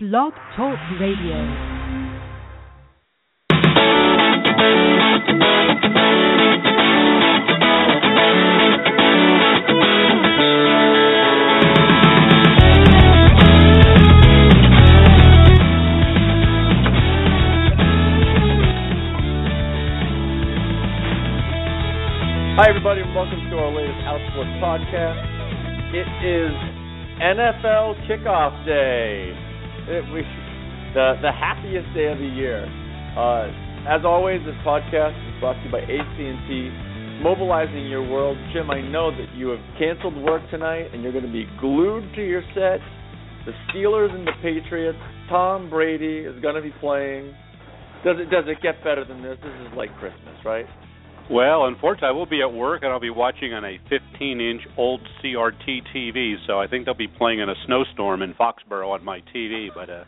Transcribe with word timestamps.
Blog 0.00 0.32
Talk 0.54 0.78
Radio. 1.00 1.34
Hi, 22.54 22.68
everybody, 22.68 23.00
and 23.00 23.12
welcome 23.16 23.50
to 23.50 23.56
our 23.56 23.74
latest 23.74 23.98
Outsports 24.06 24.62
podcast. 24.62 25.26
It 25.92 26.06
is 26.24 26.54
NFL 27.20 28.06
kickoff 28.06 28.64
day. 28.64 29.47
It, 29.88 30.04
we, 30.12 30.20
the 30.92 31.16
the 31.24 31.32
happiest 31.32 31.88
day 31.96 32.12
of 32.12 32.18
the 32.18 32.28
year. 32.28 32.68
Uh, 33.16 33.48
as 33.88 34.04
always, 34.04 34.44
this 34.44 34.54
podcast 34.66 35.16
is 35.16 35.40
brought 35.40 35.56
to 35.56 35.64
you 35.64 35.72
by 35.72 35.80
AT&T, 35.80 37.22
mobilizing 37.24 37.88
your 37.88 38.04
world. 38.04 38.36
Jim, 38.52 38.70
I 38.70 38.82
know 38.82 39.10
that 39.10 39.34
you 39.34 39.48
have 39.48 39.60
canceled 39.78 40.16
work 40.22 40.42
tonight, 40.50 40.92
and 40.92 41.02
you're 41.02 41.12
going 41.12 41.24
to 41.24 41.32
be 41.32 41.46
glued 41.58 42.14
to 42.16 42.22
your 42.22 42.42
set. 42.52 42.84
The 43.46 43.52
Steelers 43.72 44.14
and 44.14 44.26
the 44.26 44.36
Patriots. 44.42 44.98
Tom 45.30 45.70
Brady 45.70 46.18
is 46.18 46.38
going 46.42 46.54
to 46.54 46.62
be 46.62 46.72
playing. 46.80 47.32
Does 48.04 48.16
it 48.20 48.30
does 48.30 48.44
it 48.46 48.60
get 48.62 48.84
better 48.84 49.04
than 49.04 49.22
this? 49.22 49.38
This 49.42 49.52
is 49.66 49.72
like 49.76 49.88
Christmas, 49.96 50.36
right? 50.44 50.66
Well, 51.30 51.66
unfortunately, 51.66 52.08
I 52.08 52.12
will 52.12 52.26
be 52.26 52.40
at 52.40 52.52
work 52.52 52.82
and 52.82 52.90
I'll 52.90 53.00
be 53.00 53.10
watching 53.10 53.52
on 53.52 53.62
a 53.62 53.78
15-inch 53.90 54.62
old 54.78 55.00
CRT 55.22 55.80
TV. 55.94 56.36
So 56.46 56.58
I 56.58 56.66
think 56.66 56.86
they'll 56.86 56.94
be 56.94 57.08
playing 57.08 57.40
in 57.40 57.50
a 57.50 57.54
snowstorm 57.66 58.22
in 58.22 58.32
Foxborough 58.32 58.90
on 58.90 59.04
my 59.04 59.20
TV. 59.34 59.68
But 59.74 59.90
uh, 59.90 60.04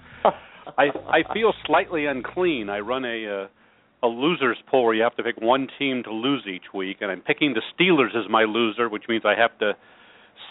I 0.79 0.85
I 1.09 1.35
feel 1.35 1.53
slightly 1.67 2.07
unclean. 2.07 2.71
I 2.71 2.79
run 2.79 3.05
a 3.05 3.45
uh, 3.45 4.07
a 4.07 4.09
losers 4.09 4.57
poll 4.71 4.87
where 4.87 4.95
you 4.95 5.03
have 5.03 5.17
to 5.17 5.23
pick 5.23 5.39
one 5.41 5.69
team 5.79 6.03
to 6.05 6.11
lose 6.11 6.47
each 6.51 6.73
week, 6.73 6.99
and 7.03 7.11
I'm 7.11 7.21
picking 7.21 7.53
the 7.53 7.63
Steelers 7.75 8.17
as 8.17 8.31
my 8.31 8.45
loser, 8.45 8.89
which 8.89 9.05
means 9.07 9.25
I 9.27 9.39
have 9.39 9.59
to 9.59 9.73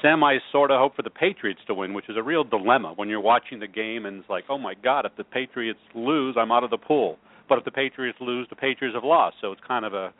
semi 0.04 0.38
sort 0.52 0.70
of 0.70 0.80
hope 0.80 0.95
for 0.95 1.02
the 1.02 1.09
Patriots 1.09 1.61
to 1.66 1.73
win, 1.73 1.95
which 1.95 2.09
is 2.09 2.16
a 2.16 2.22
real 2.22 2.44
dilemma 2.44 2.94
when 2.95 3.09
you're 3.09 3.20
watching 3.20 3.59
the 3.59 3.67
game 3.67 4.06
and 4.06 4.20
it's 4.20 4.30
like, 4.30 4.44
oh 4.50 4.59
my 4.59 4.76
God, 4.83 5.06
if 5.06 5.16
the 5.17 5.23
Patriots 5.23 5.80
lose, 5.95 6.36
I'm 6.39 6.52
out 6.52 6.64
of 6.64 6.70
the 6.70 6.78
pool. 6.78 7.17
But 7.48 7.58
if 7.58 7.66
the 7.66 7.72
Patriots 7.72 8.20
lose, 8.22 8.48
the 8.50 8.56
Patriots 8.56 8.95
have 8.95 9.04
lost. 9.04 9.38
So 9.42 9.52
it's 9.52 9.61
kind 9.67 9.83
of 9.83 9.95
a 9.95 10.14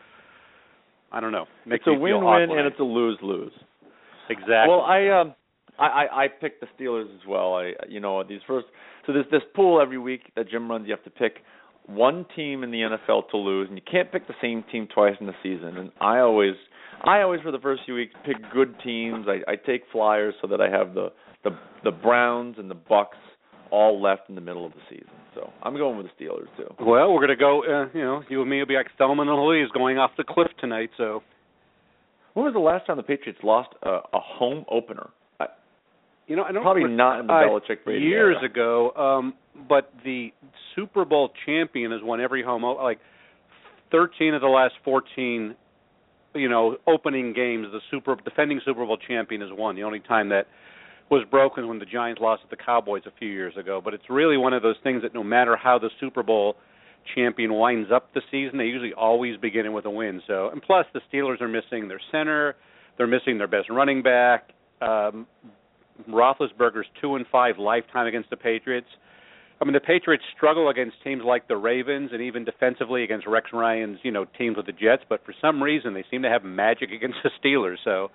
I 1.12 1.20
don't 1.20 1.32
know. 1.32 1.46
Makes 1.66 1.84
it's 1.88 1.96
a 1.96 2.00
win-win 2.00 2.50
and 2.52 2.68
it's 2.68 2.80
a 2.80 2.84
lose-lose. 2.84 3.52
exactly. 4.30 4.70
Well, 4.70 4.82
I 4.82 5.08
um, 5.10 5.36
I, 5.78 5.86
I 5.86 6.24
I 6.24 6.28
picked 6.28 6.62
the 6.62 6.68
Steelers 6.78 7.14
as 7.14 7.28
well. 7.28 7.56
I 7.56 7.74
you 7.88 8.00
know 8.00 8.24
these 8.24 8.42
first 8.48 8.68
so 9.06 9.14
there's 9.14 9.30
this 9.32 9.42
pool 9.56 9.82
every 9.82 9.98
week 9.98 10.32
that 10.36 10.50
Jim 10.50 10.70
runs. 10.70 10.88
You 10.88 10.94
have 10.94 11.04
to 11.04 11.10
pick 11.10 11.38
one 11.88 12.26
team 12.36 12.64
in 12.64 12.72
the 12.72 12.78
NFL 12.78 13.30
to 13.32 13.38
lose, 13.38 13.68
and 13.70 13.78
you 13.78 13.84
can't 13.90 14.12
pick 14.12 14.28
the 14.28 14.36
same 14.42 14.64
team 14.72 14.88
twice 14.94 15.16
in 15.20 15.26
the 15.26 15.34
season. 15.42 15.78
And 15.78 15.92
I 16.00 16.20
always 16.20 16.54
I 17.04 17.22
always 17.22 17.42
for 17.42 17.52
the 17.52 17.60
first 17.60 17.82
few 17.86 17.96
weeks 17.96 18.14
pick 18.26 18.38
good 18.54 18.76
teams. 18.84 19.26
I 19.28 19.52
I 19.52 19.56
take 19.56 19.84
flyers 19.92 20.36
so 20.42 20.48
that 20.48 20.62
I 20.62 20.70
have 20.70 20.94
the 20.94 21.12
the 21.44 21.52
the 21.84 21.92
Browns 21.92 22.58
and 22.58 22.70
the 22.70 22.76
Bucs 22.76 23.18
all 23.72 24.02
left 24.02 24.30
in 24.30 24.36
the 24.36 24.42
middle 24.42 24.66
of 24.66 24.74
the 24.74 24.80
season. 24.90 25.10
So 25.36 25.52
I'm 25.64 25.76
going 25.78 25.98
with 25.98 26.08
the 26.08 26.24
Steelers 26.26 26.48
too. 26.58 26.74
Well, 26.84 27.14
we're 27.14 27.26
going 27.26 27.30
to 27.30 27.36
go. 27.36 27.62
Uh, 27.64 27.90
you 27.94 28.04
know, 28.04 28.24
you 28.30 28.42
and 28.42 28.50
me 28.50 28.58
will 28.60 28.66
be 28.66 28.76
like 28.76 28.88
Thelma 28.98 29.22
and 29.22 29.32
Louise 29.32 29.70
going 29.74 29.98
off 29.98 30.12
the 30.18 30.24
cliff 30.24 30.48
tonight. 30.60 30.90
So 30.98 31.22
When 32.34 32.46
was 32.46 32.54
the 32.54 32.60
last 32.60 32.88
time 32.88 32.98
the 32.98 33.04
Patriots 33.04 33.40
lost 33.44 33.70
a, 33.84 33.90
a 33.90 34.20
home 34.20 34.66
opener? 34.72 35.10
I, 35.40 35.48
you 36.28 36.36
know, 36.36 36.44
I 36.44 36.52
don't 36.52 36.64
probably 36.64 36.86
not 36.86 37.20
in 37.20 37.28
the 37.28 37.34
uh, 37.34 37.44
Belichick 37.44 37.84
Brady 37.84 38.06
years 38.06 38.38
era. 38.40 38.50
ago. 38.50 38.92
Um, 38.92 39.34
but 39.68 39.92
the 40.06 40.30
Super 40.76 41.06
Bowl 41.06 41.32
champion 41.46 41.92
has 41.92 42.02
won 42.04 42.22
every 42.22 42.44
home. 42.44 42.64
Like 42.64 43.00
thirteen 43.92 44.34
of 44.34 44.42
the 44.42 44.48
last 44.48 44.76
fourteen, 44.86 45.56
you 46.34 46.48
know, 46.48 46.78
opening 46.88 47.34
games. 47.34 47.68
The 47.72 47.82
Super 47.92 48.16
defending 48.24 48.62
Super 48.66 48.86
Bowl 48.86 48.98
champion 49.08 49.42
has 49.42 49.50
won. 49.52 49.76
The 49.76 49.84
only 49.84 50.00
time 50.00 50.30
that 50.30 50.48
was 51.10 51.26
broken 51.30 51.68
when 51.68 51.80
the 51.80 51.86
Giants 51.86 52.22
lost 52.22 52.44
to 52.44 52.48
the 52.50 52.56
Cowboys 52.56 53.04
a 53.08 53.12
few 53.18 53.30
years 53.30 53.56
ago. 53.58 53.82
But 53.84 53.94
it's 53.94 54.10
really 54.10 54.38
one 54.38 54.54
of 54.54 54.62
those 54.62 54.76
things 54.84 55.02
that 55.02 55.14
no 55.14 55.24
matter 55.24 55.56
how 55.56 55.80
the 55.80 55.90
Super 56.00 56.24
Bowl 56.24 56.56
champion 57.16 57.54
winds 57.54 57.90
up 57.92 58.14
the 58.14 58.22
season, 58.30 58.58
they 58.58 58.66
usually 58.66 58.94
always 58.94 59.38
begin 59.38 59.66
it 59.66 59.70
with 59.70 59.86
a 59.86 59.90
win. 59.90 60.22
So, 60.28 60.50
and 60.50 60.62
plus 60.62 60.86
the 60.94 61.02
Steelers 61.12 61.42
are 61.42 61.48
missing 61.48 61.88
their 61.88 62.02
center, 62.12 62.56
they're 62.98 63.08
missing 63.08 63.38
their 63.38 63.48
best 63.48 63.70
running 63.70 64.04
back. 64.04 64.52
Um, 64.82 65.26
Roethlisberger's 66.08 66.88
two 67.02 67.16
and 67.16 67.26
five 67.32 67.58
lifetime 67.58 68.08
against 68.08 68.30
the 68.30 68.38
Patriots. 68.38 68.88
I 69.62 69.66
mean, 69.66 69.74
the 69.74 69.82
Patriots 69.82 70.24
struggle 70.38 70.70
against 70.70 70.96
teams 71.04 71.22
like 71.26 71.48
the 71.50 71.58
Ravens 71.58 72.12
and 72.14 72.22
even 72.22 72.46
defensively 72.46 73.04
against 73.04 73.28
Rex 73.28 73.48
Ryan's, 73.52 74.00
you 74.04 74.12
know, 74.12 74.26
teams 74.38 74.56
with 74.56 74.68
the 74.68 74.72
Jets. 74.72 75.04
But 75.10 75.26
for 75.26 75.34
some 75.42 75.62
reason, 75.62 75.94
they 75.94 76.06
seem 76.10 76.22
to 76.22 76.30
have 76.30 76.46
magic 76.46 76.92
against 76.92 77.18
the 77.24 77.30
Steelers. 77.44 77.76
So, 77.84 78.10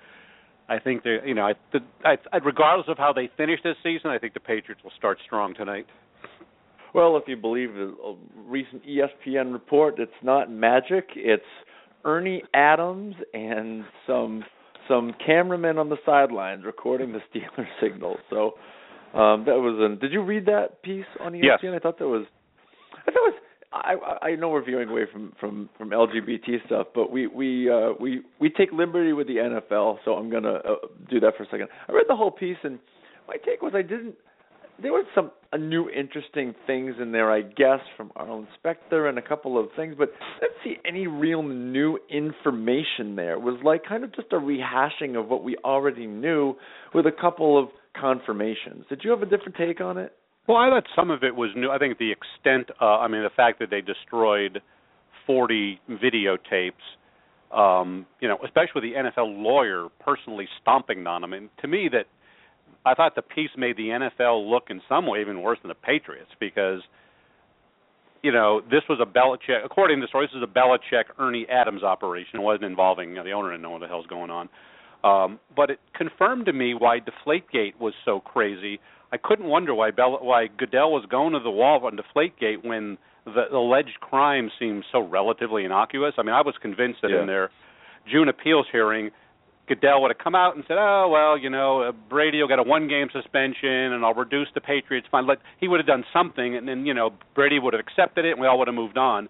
I 0.68 0.78
think 0.78 1.02
they, 1.02 1.18
you 1.26 1.34
know, 1.34 1.46
I, 1.46 1.52
the, 1.72 1.80
I, 2.04 2.16
I, 2.32 2.36
regardless 2.38 2.88
of 2.88 2.96
how 2.96 3.12
they 3.12 3.30
finish 3.36 3.60
this 3.62 3.76
season, 3.82 4.10
I 4.10 4.18
think 4.18 4.34
the 4.34 4.40
Patriots 4.40 4.82
will 4.82 4.92
start 4.96 5.18
strong 5.24 5.54
tonight. 5.54 5.86
Well, 6.94 7.16
if 7.16 7.24
you 7.26 7.36
believe 7.36 7.70
a, 7.76 8.14
recent 8.46 8.82
ESPN 8.86 9.52
report, 9.52 9.98
it's 9.98 10.12
not 10.22 10.50
magic. 10.50 11.08
It's 11.16 11.42
Ernie 12.04 12.42
Adams 12.54 13.16
and 13.34 13.84
some 14.06 14.44
some 14.86 15.12
cameramen 15.24 15.78
on 15.78 15.88
the 15.88 15.96
sidelines 16.04 16.64
recording 16.64 17.12
the 17.12 17.20
Steelers 17.30 17.66
signal. 17.82 18.18
So 18.30 18.54
um, 19.18 19.44
that 19.46 19.56
was 19.56 19.78
an. 19.80 19.98
Did 19.98 20.12
you 20.12 20.22
read 20.22 20.46
that 20.46 20.82
piece 20.82 21.04
on 21.20 21.32
ESPN? 21.32 21.42
Yes. 21.62 21.72
I 21.74 21.78
thought 21.78 21.98
that 21.98 22.08
was. 22.08 22.26
I 23.06 23.10
thought 23.10 23.28
it 23.28 23.34
was. 23.34 23.40
I 23.74 24.18
I 24.22 24.36
know 24.36 24.50
we're 24.50 24.64
veering 24.64 24.88
away 24.88 25.02
from 25.12 25.32
from 25.40 25.68
from 25.76 25.90
LGBT 25.90 26.64
stuff, 26.66 26.88
but 26.94 27.10
we 27.10 27.26
we 27.26 27.68
uh, 27.68 27.92
we 27.98 28.22
we 28.40 28.48
take 28.48 28.70
liberty 28.72 29.12
with 29.12 29.26
the 29.26 29.36
NFL, 29.36 29.98
so 30.04 30.14
I'm 30.14 30.30
gonna 30.30 30.54
uh, 30.54 30.74
do 31.10 31.18
that 31.20 31.36
for 31.36 31.42
a 31.42 31.46
second. 31.46 31.68
I 31.88 31.92
read 31.92 32.06
the 32.08 32.16
whole 32.16 32.30
piece, 32.30 32.56
and 32.62 32.78
my 33.26 33.36
take 33.36 33.62
was 33.62 33.72
I 33.74 33.82
didn't. 33.82 34.14
There 34.80 34.92
were 34.92 35.02
some 35.14 35.30
uh, 35.52 35.56
new 35.56 35.88
interesting 35.88 36.54
things 36.66 36.96
in 37.00 37.12
there, 37.12 37.30
I 37.30 37.42
guess, 37.42 37.80
from 37.96 38.10
Arlen 38.16 38.46
Specter 38.58 39.08
and 39.08 39.18
a 39.18 39.22
couple 39.22 39.58
of 39.58 39.68
things, 39.76 39.94
but 39.96 40.10
I 40.36 40.40
didn't 40.40 40.56
see 40.64 40.80
any 40.86 41.06
real 41.06 41.42
new 41.42 41.98
information 42.10 43.14
there. 43.16 43.34
It 43.34 43.40
was 43.40 43.60
like 43.64 43.84
kind 43.84 44.02
of 44.04 44.14
just 44.14 44.32
a 44.32 44.36
rehashing 44.36 45.18
of 45.18 45.28
what 45.28 45.44
we 45.44 45.56
already 45.64 46.06
knew 46.06 46.56
with 46.92 47.06
a 47.06 47.12
couple 47.12 47.56
of 47.56 47.68
confirmations. 47.98 48.84
Did 48.88 49.02
you 49.04 49.10
have 49.10 49.22
a 49.22 49.26
different 49.26 49.56
take 49.56 49.80
on 49.80 49.96
it? 49.96 50.12
Well, 50.46 50.58
I 50.58 50.68
thought 50.68 50.84
some 50.94 51.10
of 51.10 51.22
it 51.22 51.34
was 51.34 51.50
new. 51.56 51.70
I 51.70 51.78
think 51.78 51.98
the 51.98 52.12
extent, 52.12 52.70
uh, 52.80 52.98
I 52.98 53.08
mean, 53.08 53.22
the 53.22 53.30
fact 53.34 53.58
that 53.60 53.70
they 53.70 53.80
destroyed 53.80 54.60
40 55.26 55.80
videotapes, 55.90 56.72
um, 57.50 58.04
you 58.20 58.28
know, 58.28 58.38
especially 58.44 58.90
the 58.90 58.96
NFL 58.96 59.42
lawyer 59.42 59.88
personally 60.00 60.46
stomping 60.60 61.06
on 61.06 61.22
them. 61.22 61.32
And 61.32 61.48
to 61.62 61.68
me, 61.68 61.88
that 61.92 62.06
I 62.84 62.94
thought 62.94 63.14
the 63.14 63.22
piece 63.22 63.50
made 63.56 63.76
the 63.76 63.88
NFL 63.88 64.50
look 64.50 64.64
in 64.68 64.82
some 64.88 65.06
way 65.06 65.20
even 65.22 65.40
worse 65.40 65.58
than 65.62 65.70
the 65.70 65.74
Patriots 65.74 66.30
because, 66.38 66.80
you 68.22 68.32
know, 68.32 68.60
this 68.70 68.82
was 68.88 68.98
a 69.00 69.06
Belichick, 69.06 69.64
according 69.64 70.00
to 70.00 70.02
the 70.02 70.08
story, 70.08 70.26
this 70.26 70.36
is 70.36 70.42
a 70.42 70.46
Belichick 70.46 71.04
Ernie 71.18 71.46
Adams 71.48 71.82
operation. 71.82 72.40
It 72.40 72.42
wasn't 72.42 72.64
involving 72.64 73.10
you 73.10 73.14
know, 73.16 73.24
the 73.24 73.32
owner 73.32 73.50
didn't 73.50 73.62
know 73.62 73.70
what 73.70 73.80
the 73.80 73.88
hell's 73.88 74.06
going 74.06 74.30
on. 74.30 74.48
Um, 75.04 75.38
but 75.54 75.70
it 75.70 75.80
confirmed 75.94 76.46
to 76.46 76.52
me 76.52 76.74
why 76.74 76.98
Deflategate 76.98 77.78
was 77.78 77.94
so 78.04 78.20
crazy. 78.20 78.80
I 79.14 79.16
couldn't 79.16 79.46
wonder 79.46 79.72
why 79.76 79.92
Bell, 79.92 80.18
why 80.20 80.48
Goodell 80.48 80.90
was 80.90 81.06
going 81.08 81.34
to 81.34 81.38
the 81.38 81.50
wall 81.50 81.86
on 81.86 81.96
Deflategate 81.96 82.64
when 82.64 82.98
the, 83.24 83.44
alleged 83.56 84.00
crime 84.00 84.50
seemed 84.58 84.84
so 84.90 84.98
relatively 85.06 85.64
innocuous. 85.64 86.14
I 86.18 86.22
mean, 86.22 86.34
I 86.34 86.42
was 86.42 86.56
convinced 86.60 87.00
that 87.02 87.12
Yeah. 87.12 87.20
in 87.20 87.28
their 87.28 87.50
June 88.10 88.28
appeals 88.28 88.66
hearing, 88.72 89.12
Goodell 89.68 90.02
would 90.02 90.10
have 90.10 90.18
come 90.18 90.34
out 90.34 90.56
and 90.56 90.64
said, 90.66 90.78
"Oh 90.80 91.08
well, 91.08 91.38
you 91.38 91.48
know, 91.48 91.82
uh, 91.82 91.92
Brady 91.92 92.40
will 92.40 92.48
get 92.48 92.58
a 92.58 92.64
one-game 92.64 93.08
suspension, 93.12 93.92
and 93.94 94.04
I'll 94.04 94.14
reduce 94.14 94.48
the 94.52 94.60
Patriots 94.60 95.06
fine." 95.10 95.26
Like 95.28 95.38
he 95.60 95.68
would 95.68 95.78
have 95.78 95.86
done 95.86 96.04
something, 96.12 96.56
and 96.56 96.66
then 96.66 96.84
you 96.84 96.92
know 96.92 97.12
Brady 97.36 97.60
would 97.60 97.72
have 97.72 97.80
accepted 97.80 98.24
it, 98.24 98.32
and 98.32 98.40
we 98.40 98.48
all 98.48 98.58
would 98.58 98.68
have 98.68 98.74
moved 98.74 98.98
on. 98.98 99.28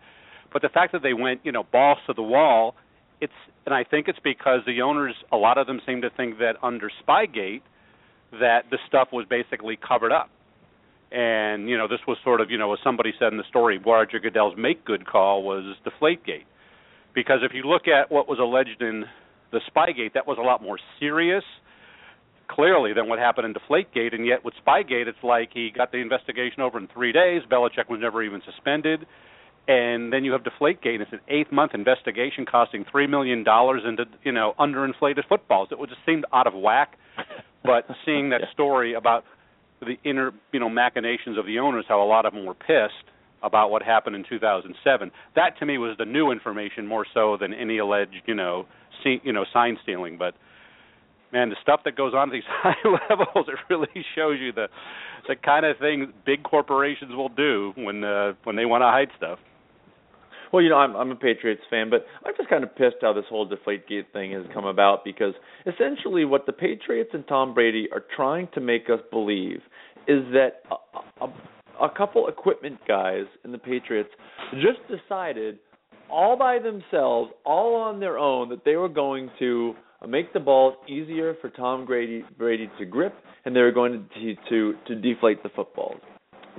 But 0.50 0.62
the 0.62 0.70
fact 0.70 0.92
that 0.92 1.02
they 1.02 1.12
went, 1.12 1.42
you 1.44 1.52
know, 1.52 1.62
balls 1.62 1.98
to 2.06 2.14
the 2.14 2.22
wall, 2.22 2.74
it's, 3.20 3.32
and 3.66 3.74
I 3.74 3.84
think 3.84 4.08
it's 4.08 4.18
because 4.24 4.60
the 4.66 4.80
owners, 4.82 5.14
a 5.30 5.36
lot 5.36 5.58
of 5.58 5.66
them 5.66 5.80
seem 5.86 6.00
to 6.02 6.10
think 6.10 6.38
that 6.38 6.56
under 6.62 6.90
Spygate, 7.06 7.62
that 8.40 8.70
the 8.70 8.78
stuff 8.88 9.08
was 9.12 9.26
basically 9.28 9.76
covered 9.76 10.12
up. 10.12 10.30
And 11.12 11.68
you 11.68 11.78
know, 11.78 11.86
this 11.86 12.00
was 12.08 12.16
sort 12.24 12.40
of, 12.40 12.50
you 12.50 12.58
know, 12.58 12.72
as 12.72 12.78
somebody 12.82 13.12
said 13.18 13.32
in 13.32 13.38
the 13.38 13.44
story, 13.48 13.78
Roger 13.78 14.18
Goodell's 14.18 14.54
make 14.58 14.84
good 14.84 15.06
call 15.06 15.42
was 15.42 15.76
Deflategate, 15.86 16.46
because 17.14 17.40
if 17.42 17.52
you 17.54 17.62
look 17.62 17.86
at 17.86 18.10
what 18.10 18.28
was 18.28 18.38
alleged 18.40 18.82
in 18.82 19.04
the 19.52 19.60
Spygate, 19.70 20.14
that 20.14 20.26
was 20.26 20.38
a 20.40 20.42
lot 20.42 20.60
more 20.60 20.78
serious, 20.98 21.44
clearly, 22.48 22.92
than 22.92 23.08
what 23.08 23.20
happened 23.20 23.46
in 23.46 23.54
Deflategate. 23.54 24.12
And 24.12 24.26
yet, 24.26 24.44
with 24.44 24.54
Spygate, 24.66 25.06
it's 25.06 25.22
like 25.22 25.50
he 25.54 25.70
got 25.70 25.92
the 25.92 25.98
investigation 25.98 26.60
over 26.60 26.78
in 26.78 26.88
three 26.88 27.12
days. 27.12 27.42
Belichick 27.48 27.88
was 27.88 28.00
never 28.00 28.22
even 28.22 28.42
suspended. 28.44 29.06
And 29.66 30.12
then 30.12 30.24
you 30.24 30.32
have 30.32 30.42
Deflategate. 30.42 31.00
It's 31.00 31.12
an 31.12 31.20
eight-month 31.28 31.72
investigation 31.74 32.44
costing 32.44 32.84
three 32.90 33.06
million 33.06 33.44
dollars 33.44 33.82
into 33.86 34.04
you 34.24 34.32
know 34.32 34.54
underinflated 34.58 35.26
footballs. 35.28 35.68
It 35.70 35.78
just 35.88 36.00
seemed 36.04 36.24
out 36.34 36.46
of 36.46 36.54
whack. 36.54 36.98
But 37.64 37.86
seeing 38.04 38.28
that 38.30 38.42
Yeah. 38.42 38.50
story 38.52 38.94
about 38.94 39.24
the 39.80 39.98
inner 40.04 40.32
you 40.52 40.60
know 40.60 40.68
machinations 40.68 41.36
of 41.38 41.46
the 41.46 41.58
owners, 41.58 41.84
how 41.88 42.02
a 42.02 42.04
lot 42.04 42.26
of 42.26 42.32
them 42.32 42.44
were 42.44 42.54
pissed 42.54 43.04
about 43.42 43.70
what 43.70 43.82
happened 43.82 44.16
in 44.16 44.24
2007. 44.24 45.10
That 45.34 45.58
to 45.58 45.66
me 45.66 45.78
was 45.78 45.96
the 45.98 46.04
new 46.06 46.30
information 46.30 46.86
more 46.86 47.04
so 47.12 47.36
than 47.36 47.52
any 47.52 47.78
alleged 47.78 48.22
you 48.26 48.34
know 48.34 48.66
see, 49.02 49.20
you 49.24 49.32
know 49.32 49.44
sign 49.52 49.78
stealing, 49.82 50.16
but 50.16 50.34
man, 51.32 51.50
the 51.50 51.56
stuff 51.60 51.80
that 51.84 51.96
goes 51.96 52.14
on 52.14 52.28
at 52.28 52.32
these 52.32 52.42
high 52.48 52.76
levels, 53.10 53.48
it 53.48 53.58
really 53.68 54.04
shows 54.14 54.38
you 54.40 54.52
the 54.52 54.68
the 55.28 55.36
kind 55.36 55.66
of 55.66 55.76
things 55.78 56.08
big 56.24 56.42
corporations 56.44 57.14
will 57.14 57.28
do 57.30 57.72
when 57.76 58.04
uh, 58.04 58.32
when 58.44 58.56
they 58.56 58.64
want 58.64 58.82
to 58.82 58.86
hide 58.86 59.08
stuff. 59.16 59.38
Well, 60.54 60.62
you 60.62 60.70
know, 60.70 60.76
I'm 60.76 60.94
I'm 60.94 61.10
a 61.10 61.16
Patriots 61.16 61.62
fan, 61.68 61.90
but 61.90 62.06
I'm 62.24 62.32
just 62.36 62.48
kind 62.48 62.62
of 62.62 62.76
pissed 62.76 62.98
how 63.00 63.12
this 63.12 63.24
whole 63.28 63.44
Deflategate 63.44 64.12
thing 64.12 64.30
has 64.30 64.44
come 64.54 64.66
about 64.66 65.04
because 65.04 65.34
essentially 65.66 66.24
what 66.24 66.46
the 66.46 66.52
Patriots 66.52 67.10
and 67.12 67.26
Tom 67.26 67.54
Brady 67.54 67.88
are 67.90 68.04
trying 68.14 68.46
to 68.54 68.60
make 68.60 68.84
us 68.88 69.00
believe 69.10 69.58
is 70.06 70.22
that 70.32 70.62
a, 70.70 71.24
a, 71.24 71.86
a 71.86 71.90
couple 71.90 72.28
equipment 72.28 72.78
guys 72.86 73.24
in 73.44 73.50
the 73.50 73.58
Patriots 73.58 74.10
just 74.52 74.78
decided 74.88 75.58
all 76.08 76.38
by 76.38 76.60
themselves, 76.60 77.32
all 77.44 77.74
on 77.74 77.98
their 77.98 78.16
own, 78.16 78.48
that 78.50 78.64
they 78.64 78.76
were 78.76 78.88
going 78.88 79.30
to 79.40 79.74
make 80.06 80.32
the 80.32 80.38
balls 80.38 80.74
easier 80.88 81.34
for 81.40 81.50
Tom 81.50 81.84
Brady 81.84 82.22
Brady 82.38 82.70
to 82.78 82.84
grip, 82.84 83.16
and 83.44 83.56
they 83.56 83.60
were 83.60 83.72
going 83.72 84.08
to 84.14 84.34
to 84.50 84.74
to 84.86 84.94
deflate 84.94 85.42
the 85.42 85.48
footballs. 85.48 86.00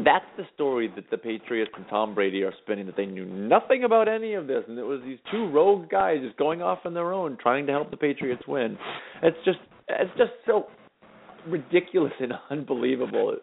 That's 0.04 0.26
the 0.36 0.44
story 0.54 0.92
that 0.96 1.10
the 1.10 1.18
Patriots 1.18 1.72
and 1.78 1.86
Tom 1.90 2.14
Brady 2.14 2.44
are 2.44 2.54
spinning. 2.64 2.86
That 2.86 2.98
they 2.98 3.06
knew 3.06 3.26
nothing 3.26 3.86
about 3.86 4.08
any 4.10 4.34
of 4.34 4.46
this, 4.48 4.64
and 4.68 4.78
it 4.78 4.84
was 4.84 5.02
these 5.06 5.20
two 5.32 5.50
rogue 5.50 5.90
guys 5.90 6.18
just 6.22 6.38
going 6.38 6.62
off 6.62 6.80
on 6.86 6.94
their 6.94 7.14
own, 7.14 7.38
trying 7.42 7.66
to 7.68 7.72
help 7.72 7.92
the 7.92 7.98
Patriots 7.98 8.44
win. 8.48 8.78
It's 9.24 9.38
just 9.46 9.60
it's 9.88 10.12
just 10.18 10.32
so 10.46 10.68
ridiculous 11.48 12.14
and 12.20 12.34
unbelievable. 12.50 13.38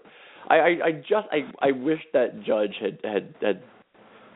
I, 0.48 0.54
I, 0.54 0.68
I 0.84 0.92
just 0.92 1.26
I 1.30 1.50
I 1.60 1.72
wish 1.72 2.00
that 2.12 2.42
judge 2.44 2.74
had 2.80 2.98
had 3.02 3.34
had 3.40 3.62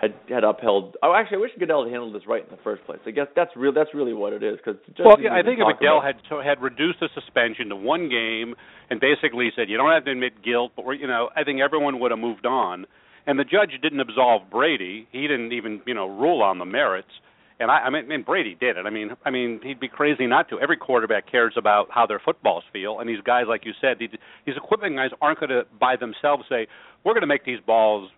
had 0.01 0.15
had 0.29 0.45
upheld. 0.45 0.97
Oh, 1.03 1.15
actually, 1.15 1.39
I 1.39 1.41
wish 1.41 1.51
Goodell 1.59 1.85
had 1.85 1.93
handled 1.93 2.15
this 2.15 2.27
right 2.29 2.45
in 2.45 2.51
the 2.51 2.63
first 2.63 2.85
place. 2.85 2.99
I 3.07 3.11
guess 3.11 3.27
that's 3.35 3.51
real. 3.57 3.73
That's 3.73 3.91
really 3.95 4.13
what 4.13 4.33
it 4.33 4.43
is. 4.43 4.59
Because 4.59 4.81
well, 4.99 5.17
yeah, 5.21 5.33
I 5.33 5.43
think 5.43 5.59
if 5.61 5.79
Goodell 5.79 6.03
had 6.03 6.17
so 6.29 6.41
had 6.41 6.61
reduced 6.61 7.01
the 7.01 7.09
suspension 7.15 7.69
to 7.71 7.77
one 7.77 8.09
game 8.09 8.55
and 8.91 9.01
basically 9.01 9.51
said 9.57 9.69
you 9.69 9.77
don't 9.77 9.91
have 9.91 10.05
to 10.05 10.13
admit 10.13 10.45
guilt, 10.45 10.73
but 10.77 10.85
we're, 10.85 10.95
you 10.95 11.07
know, 11.07 11.31
I 11.35 11.45
think 11.45 11.61
everyone 11.61 12.01
would 12.01 12.11
have 12.11 12.21
moved 12.21 12.47
on. 12.47 12.87
And 13.27 13.39
the 13.39 13.45
judge 13.45 13.71
didn't 13.83 13.99
absolve 13.99 14.43
Brady. 14.51 15.09
He 15.11 15.23
didn't 15.23 15.53
even 15.53 15.81
you 15.87 15.95
know 15.95 16.07
rule 16.07 16.43
on 16.43 16.59
the 16.59 16.67
merits. 16.67 17.11
And 17.59 17.71
I, 17.71 17.89
I 17.89 17.91
mean, 17.91 18.13
and 18.13 18.25
Brady 18.25 18.55
did 18.61 18.77
it. 18.77 18.85
I 18.85 18.91
mean, 18.91 19.13
I 19.25 19.31
mean, 19.31 19.61
he'd 19.63 19.81
be 19.81 19.89
crazy 19.89 20.27
not 20.27 20.51
to. 20.51 20.61
Every 20.61 20.77
quarterback 20.77 21.31
cares 21.31 21.55
about 21.57 21.89
how 21.91 22.05
their 22.07 22.21
footballs 22.23 22.65
feel, 22.71 23.01
and 23.01 23.09
these 23.09 23.23
guys, 23.25 23.45
like 23.49 23.65
you 23.65 23.73
said, 23.81 23.97
these, 23.99 24.11
these 24.45 24.57
equipment 24.59 24.97
guys 24.97 25.09
aren't 25.23 25.41
going 25.41 25.49
to 25.49 25.63
by 25.81 25.97
themselves 25.97 26.45
say, 26.51 26.67
"We're 27.03 27.15
going 27.15 27.23
to 27.23 27.27
make 27.27 27.47
these 27.47 27.61
balls 27.67 28.11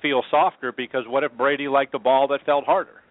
feel 0.00 0.22
softer 0.30 0.72
because 0.72 1.04
what 1.06 1.24
if 1.24 1.32
Brady 1.32 1.68
liked 1.68 1.94
a 1.94 1.98
ball 1.98 2.28
that 2.28 2.44
felt 2.44 2.64
harder? 2.64 3.02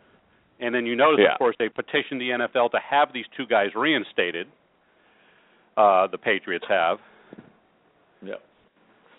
And 0.60 0.74
then 0.74 0.86
you 0.86 0.96
notice, 0.96 1.20
yeah. 1.28 1.34
of 1.34 1.38
course, 1.38 1.56
they 1.60 1.70
petitioned 1.70 2.22
the 2.22 2.30
NFL 2.30 2.72
to 2.72 2.80
have 2.90 3.10
these 3.14 3.26
two 3.36 3.46
guys 3.46 3.70
reinstated. 3.76 4.48
Uh, 5.76 6.08
the 6.08 6.18
Patriots 6.18 6.66
have. 6.70 6.98
Yeah. 8.24 8.36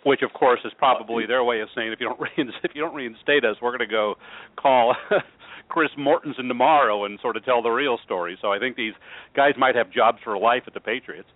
Which, 0.04 0.22
of 0.22 0.32
course, 0.32 0.60
is 0.64 0.72
probably 0.78 1.26
their 1.26 1.44
way 1.44 1.60
of 1.60 1.68
saying 1.74 1.92
if 1.92 2.00
you 2.00 2.08
don't 2.08 2.20
reinstate, 2.38 2.64
if 2.64 2.70
you 2.74 2.80
don't 2.80 2.94
reinstate 2.94 3.44
us, 3.44 3.56
we're 3.60 3.76
going 3.76 3.86
to 3.86 3.92
go 3.92 4.14
call 4.56 4.94
Chris 5.68 5.90
Mortensen 5.98 6.48
tomorrow 6.48 7.04
and 7.04 7.18
sort 7.20 7.36
of 7.36 7.44
tell 7.44 7.62
the 7.62 7.70
real 7.70 7.98
story. 8.04 8.38
So 8.40 8.52
I 8.52 8.58
think 8.58 8.76
these 8.76 8.94
guys 9.34 9.52
might 9.58 9.74
have 9.74 9.92
jobs 9.92 10.18
for 10.24 10.38
life 10.38 10.62
at 10.66 10.74
the 10.74 10.80
Patriots. 10.80 11.28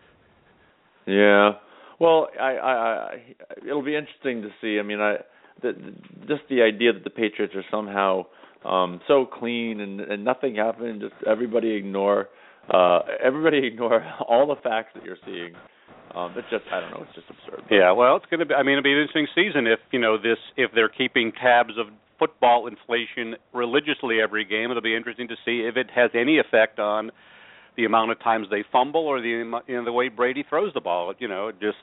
Yeah. 1.06 1.52
Well, 1.98 2.28
I, 2.40 2.52
I, 2.52 2.72
I 2.72 3.16
it'll 3.66 3.82
be 3.82 3.96
interesting 3.96 4.40
to 4.42 4.48
see. 4.62 4.78
I 4.78 4.82
mean, 4.82 5.00
I 5.00 5.16
the, 5.62 5.72
just 6.28 6.42
the 6.48 6.62
idea 6.62 6.92
that 6.92 7.04
the 7.04 7.10
Patriots 7.10 7.54
are 7.54 7.64
somehow 7.70 8.26
um 8.64 9.00
so 9.08 9.24
clean 9.24 9.80
and 9.80 10.00
and 10.00 10.22
nothing 10.22 10.56
happened 10.56 11.00
just 11.00 11.14
everybody 11.26 11.70
ignore 11.70 12.28
uh 12.72 13.00
everybody 13.24 13.66
ignore 13.66 14.04
all 14.28 14.46
the 14.46 14.60
facts 14.62 14.90
that 14.94 15.04
you're 15.04 15.18
seeing. 15.24 15.54
Um 16.14 16.34
it's 16.36 16.48
just 16.50 16.64
i 16.72 16.80
don't 16.80 16.90
know 16.90 17.04
it's 17.06 17.14
just 17.14 17.26
absurd. 17.30 17.64
Yeah 17.70 17.92
well 17.92 18.16
it's 18.16 18.26
going 18.26 18.40
to 18.40 18.46
be 18.46 18.54
i 18.54 18.62
mean 18.62 18.72
it'll 18.72 18.82
be 18.82 18.92
an 18.92 18.98
interesting 18.98 19.28
season 19.34 19.66
if 19.66 19.80
you 19.92 19.98
know 19.98 20.18
this 20.18 20.38
if 20.56 20.70
they're 20.74 20.90
keeping 20.90 21.32
tabs 21.32 21.72
of 21.78 21.86
football 22.20 22.68
inflation 22.68 23.34
religiously 23.52 24.20
every 24.22 24.44
game. 24.44 24.70
It'll 24.70 24.82
be 24.82 24.94
interesting 24.94 25.26
to 25.28 25.36
see 25.44 25.66
if 25.66 25.76
it 25.76 25.88
has 25.92 26.10
any 26.14 26.38
effect 26.38 26.78
on 26.78 27.10
the 27.76 27.86
amount 27.86 28.12
of 28.12 28.20
times 28.20 28.46
they 28.50 28.62
fumble 28.70 29.06
or 29.06 29.20
the 29.20 29.28
you 29.66 29.76
know 29.76 29.84
the 29.84 29.92
way 29.92 30.08
Brady 30.08 30.44
throws 30.48 30.72
the 30.74 30.80
ball. 30.80 31.12
You 31.18 31.26
know 31.26 31.50
just 31.50 31.78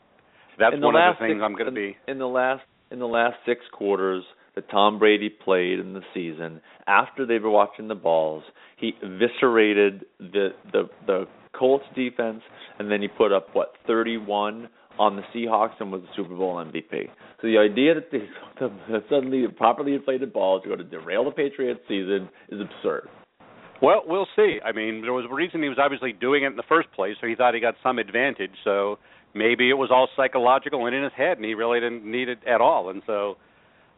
that's 0.58 0.76
one 0.78 0.96
of 0.96 1.16
the 1.16 1.26
things 1.26 1.38
six, 1.38 1.44
I'm 1.44 1.54
going 1.54 1.66
to 1.66 1.72
be 1.72 1.98
in 2.08 2.20
the 2.20 2.28
last 2.28 2.62
in 2.92 3.00
the 3.00 3.08
last 3.08 3.38
six 3.46 3.62
quarters 3.72 4.24
that 4.56 4.70
Tom 4.70 4.98
Brady 5.00 5.30
played 5.30 5.80
in 5.80 5.94
the 5.94 6.02
season, 6.14 6.62
after 6.88 7.26
they 7.26 7.40
were 7.40 7.50
watching 7.50 7.88
the 7.88 7.96
balls, 7.96 8.44
he 8.78 8.94
eviscerated 9.04 10.06
the 10.20 10.50
the 10.72 10.90
the 11.06 11.28
Colts 11.58 11.86
defense, 11.96 12.42
and 12.80 12.92
then 12.92 13.02
he 13.02 13.08
put 13.08 13.32
up 13.32 13.48
what 13.54 13.74
31 13.88 14.70
on 15.00 15.16
the 15.16 15.22
Seahawks 15.34 15.80
and 15.80 15.92
was 15.92 16.02
the 16.02 16.08
Super 16.16 16.36
Bowl 16.36 16.56
MVP. 16.56 17.10
So 17.42 17.48
the 17.48 17.58
idea 17.58 17.94
that 17.96 18.12
the, 18.12 19.02
suddenly 19.10 19.46
properly 19.56 19.94
inflated 19.94 20.34
balls 20.34 20.64
are 20.66 20.70
going 20.76 20.80
to 20.80 20.84
derail 20.84 21.26
the 21.26 21.32
Patriots 21.32 21.82
season 21.88 22.30
is 22.50 22.60
absurd. 22.60 23.08
Well, 23.82 24.04
we'll 24.06 24.28
see. 24.36 24.60
I 24.64 24.72
mean, 24.72 25.02
there 25.02 25.14
was 25.14 25.26
a 25.30 25.34
reason 25.34 25.62
he 25.62 25.70
was 25.70 25.78
obviously 25.80 26.14
doing 26.14 26.44
it 26.44 26.48
in 26.48 26.56
the 26.56 26.64
first 26.68 26.92
place, 26.94 27.16
so 27.22 27.28
he 27.28 27.36
thought 27.36 27.54
he 27.54 27.60
got 27.60 27.76
some 27.84 28.00
advantage. 28.00 28.54
So 28.64 28.98
maybe 29.34 29.70
it 29.70 29.76
was 29.76 29.90
all 29.92 30.08
psychological 30.16 30.86
and 30.86 30.96
in 30.96 31.04
his 31.04 31.14
head, 31.16 31.38
and 31.38 31.46
he 31.46 31.54
really 31.54 31.80
didn't 31.80 32.04
need 32.10 32.30
it 32.30 32.40
at 32.48 32.60
all. 32.62 32.90
And 32.90 33.02
so, 33.06 33.38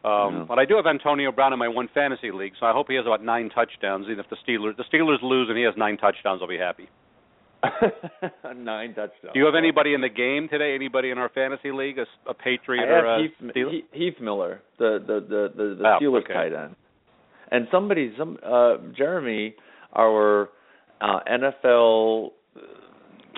um, 0.03 0.35
yeah. 0.35 0.45
but 0.47 0.59
I 0.59 0.65
do 0.65 0.75
have 0.75 0.85
Antonio 0.85 1.31
Brown 1.31 1.53
in 1.53 1.59
my 1.59 1.67
one 1.67 1.87
fantasy 1.93 2.31
league, 2.31 2.53
so 2.59 2.65
I 2.65 2.73
hope 2.73 2.87
he 2.89 2.95
has 2.95 3.05
about 3.05 3.23
nine 3.23 3.49
touchdowns. 3.49 4.05
Even 4.07 4.19
if 4.19 4.29
the 4.29 4.37
Steelers 4.47 4.75
the 4.77 4.83
Steelers 4.91 5.21
lose 5.21 5.47
and 5.49 5.57
he 5.57 5.63
has 5.63 5.73
nine 5.77 5.97
touchdowns, 5.97 6.41
I'll 6.41 6.47
be 6.47 6.57
happy. 6.57 6.89
nine 8.55 8.93
touchdowns. 8.93 9.33
Do 9.33 9.39
you 9.39 9.45
have 9.45 9.55
anybody 9.55 9.93
in 9.93 9.99
the 10.01 10.09
game 10.09 10.47
today? 10.49 10.75
Anybody 10.75 11.09
in 11.09 11.17
our 11.17 11.29
fantasy 11.29 11.71
league? 11.71 11.97
A, 11.99 12.05
a 12.29 12.33
Patriot 12.33 12.83
I 12.83 12.87
or 12.87 13.05
a 13.05 13.21
Heath, 13.23 13.31
Steeler? 13.55 13.79
Heath 13.91 14.13
Miller, 14.21 14.61
the 14.77 14.99
the 15.05 15.19
the 15.19 15.51
the, 15.55 15.75
the 15.75 15.83
Oh, 15.85 15.97
Steelers 16.01 16.23
okay. 16.23 16.33
tight 16.33 16.53
end, 16.53 16.75
and 17.51 17.67
somebody, 17.69 18.13
some 18.17 18.37
uh 18.45 18.77
Jeremy, 18.97 19.55
our 19.93 20.49
uh 21.01 21.19
NFL 21.27 22.31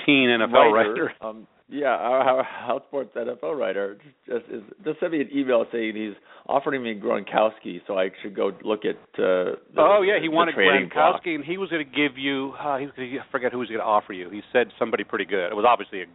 Teen 0.05 0.29
NFL 0.29 0.73
writer, 0.73 1.13
um, 1.21 1.47
yeah, 1.71 1.87
our, 1.87 2.43
our 2.43 2.81
Sports 2.87 3.11
NFL 3.15 3.57
writer 3.57 3.97
just 4.27 4.45
is, 4.51 4.61
just 4.83 4.99
sent 4.99 5.13
me 5.13 5.21
an 5.21 5.29
email 5.33 5.65
saying 5.71 5.95
he's 5.95 6.15
offering 6.45 6.83
me 6.83 6.99
Gronkowski, 6.99 7.79
so 7.87 7.97
I 7.97 8.09
should 8.21 8.35
go 8.35 8.51
look 8.63 8.81
at. 8.83 8.95
Uh, 9.17 9.55
the, 9.73 9.77
Oh 9.77 10.01
yeah, 10.01 10.19
he 10.19 10.27
the 10.27 10.33
wanted 10.33 10.55
block. 10.55 11.21
Gronkowski, 11.23 11.35
and 11.35 11.45
he 11.45 11.57
was 11.57 11.69
going 11.69 11.85
to 11.85 11.89
give 11.89 12.17
you. 12.17 12.53
Uh, 12.59 12.77
he 12.77 12.85
was 12.85 12.93
going 12.95 13.09
to 13.09 13.17
I 13.19 13.23
forget 13.31 13.53
who 13.53 13.59
was 13.59 13.69
going 13.69 13.79
to 13.79 13.85
offer 13.85 14.11
you. 14.11 14.29
He 14.29 14.41
said 14.51 14.67
somebody 14.77 15.05
pretty 15.05 15.25
good. 15.25 15.47
It 15.47 15.55
was 15.55 15.65
obviously 15.67 16.01
a. 16.01 16.05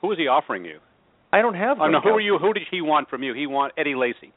Who 0.00 0.08
was 0.08 0.18
he 0.18 0.28
offering 0.28 0.64
you? 0.64 0.78
I 1.32 1.42
don't 1.42 1.54
have. 1.54 1.78
Oh 1.80 1.88
no, 1.88 2.00
who 2.00 2.10
are 2.10 2.20
you? 2.20 2.38
Who 2.38 2.52
did 2.54 2.62
he 2.70 2.80
want 2.80 3.10
from 3.10 3.22
you? 3.22 3.34
He 3.34 3.46
want 3.46 3.74
Eddie 3.76 3.94
Lacy. 3.96 4.32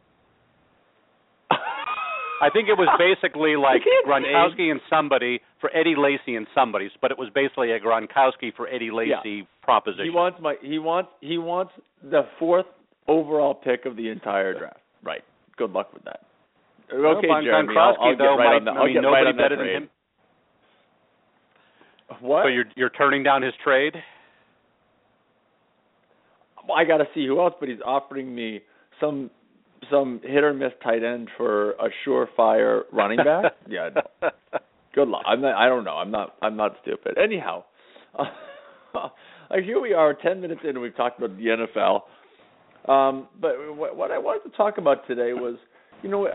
I 2.41 2.50
think 2.50 2.70
it 2.70 2.77
was 2.77 2.88
basically 3.00 3.56
like 3.56 3.82
can't 3.84 4.06
Gronkowski 4.06 4.70
and 4.72 4.79
somebody 4.89 5.41
for 5.60 5.70
Eddie 5.75 5.96
Lacy 5.98 6.36
and 6.36 6.46
somebody's, 6.53 6.91
but 7.01 7.12
it 7.12 7.17
was 7.17 7.29
basically 7.34 7.72
a 7.72 7.79
Gronkowski 7.79 8.53
for 8.56 8.67
Eddie 8.67 8.91
Lacy 8.91 9.48
proposition. 9.63 10.06
He 10.06 10.10
wants 10.12 10.39
my. 10.41 10.56
He 10.62 10.79
wants. 10.79 11.10
He 11.22 11.38
wants 11.38 11.72
the 12.03 12.22
fourth 12.39 12.65
overall 13.08 13.53
pick 13.56 13.86
of 13.86 13.96
the 13.96 14.10
entire 14.10 14.58
draft. 14.58 14.79
Right. 15.03 15.22
Good 15.58 15.72
luck 15.72 15.94
with 15.94 16.03
that. 16.06 16.22
Okay, 16.94 17.27
Bon- 17.27 17.44
Jeremy. 17.44 17.74
Gronkowski, 17.74 17.77
I'll, 17.79 17.96
I'll 18.01 18.12
get 18.12 18.17
though, 18.20 18.38
right 18.38 18.46
might- 18.46 18.56
on 18.58 18.65
that. 18.65 18.72
I 18.72 18.75
I'll 18.79 18.86
mean, 18.86 18.94
get 18.96 19.01
nobody 19.01 19.24
right 19.25 19.27
on 19.32 19.38
that 19.38 19.44
better 19.44 19.56
than 19.58 19.65
trade. 19.65 19.75
him. 19.77 19.89
What? 22.22 22.44
So 22.46 22.48
you're 22.50 22.65
you're 22.75 22.89
turning 22.91 23.24
down 23.24 23.41
his 23.41 23.53
trade? 23.63 23.94
Well, 26.67 26.77
I 26.77 26.84
got 26.84 26.98
to 26.98 27.06
see 27.13 27.25
who 27.25 27.39
else, 27.39 27.53
but 27.60 27.70
he's 27.70 27.79
offering 27.86 28.34
me 28.34 28.62
some 29.00 29.29
some 29.91 30.22
hit 30.24 30.43
or 30.43 30.53
miss 30.53 30.72
tight 30.84 31.03
end 31.03 31.29
for 31.38 31.72
a 31.72 31.89
surefire 32.05 32.84
running 32.91 33.17
back. 33.17 33.53
yeah, 33.69 33.89
no. 33.96 34.29
good 34.93 35.07
luck. 35.07 35.24
I'm 35.25 35.41
not. 35.41 35.55
I 35.55 35.67
don't 35.67 35.84
know. 35.84 35.96
I'm 35.96 36.12
not. 36.12 36.36
I'm 36.41 36.55
not 36.55 36.75
stupid. 36.81 37.17
Anyhow, 37.17 37.63
uh, 38.19 39.10
here 39.63 39.79
we 39.79 39.93
are, 39.93 40.13
ten 40.13 40.41
minutes 40.41 40.62
in, 40.63 40.72
and 40.72 40.81
we've 40.81 40.96
talked 40.96 41.19
about 41.22 41.38
the 41.38 41.43
NFL. 41.43 42.01
Um, 42.91 43.27
but 43.39 43.51
what, 43.75 43.96
what 43.98 44.12
I 44.12 44.17
wanted 44.17 44.50
to 44.50 44.55
talk 44.55 44.77
about 44.77 45.05
today 45.07 45.34
was, 45.34 45.57
you 46.03 46.10
know, 46.10 46.27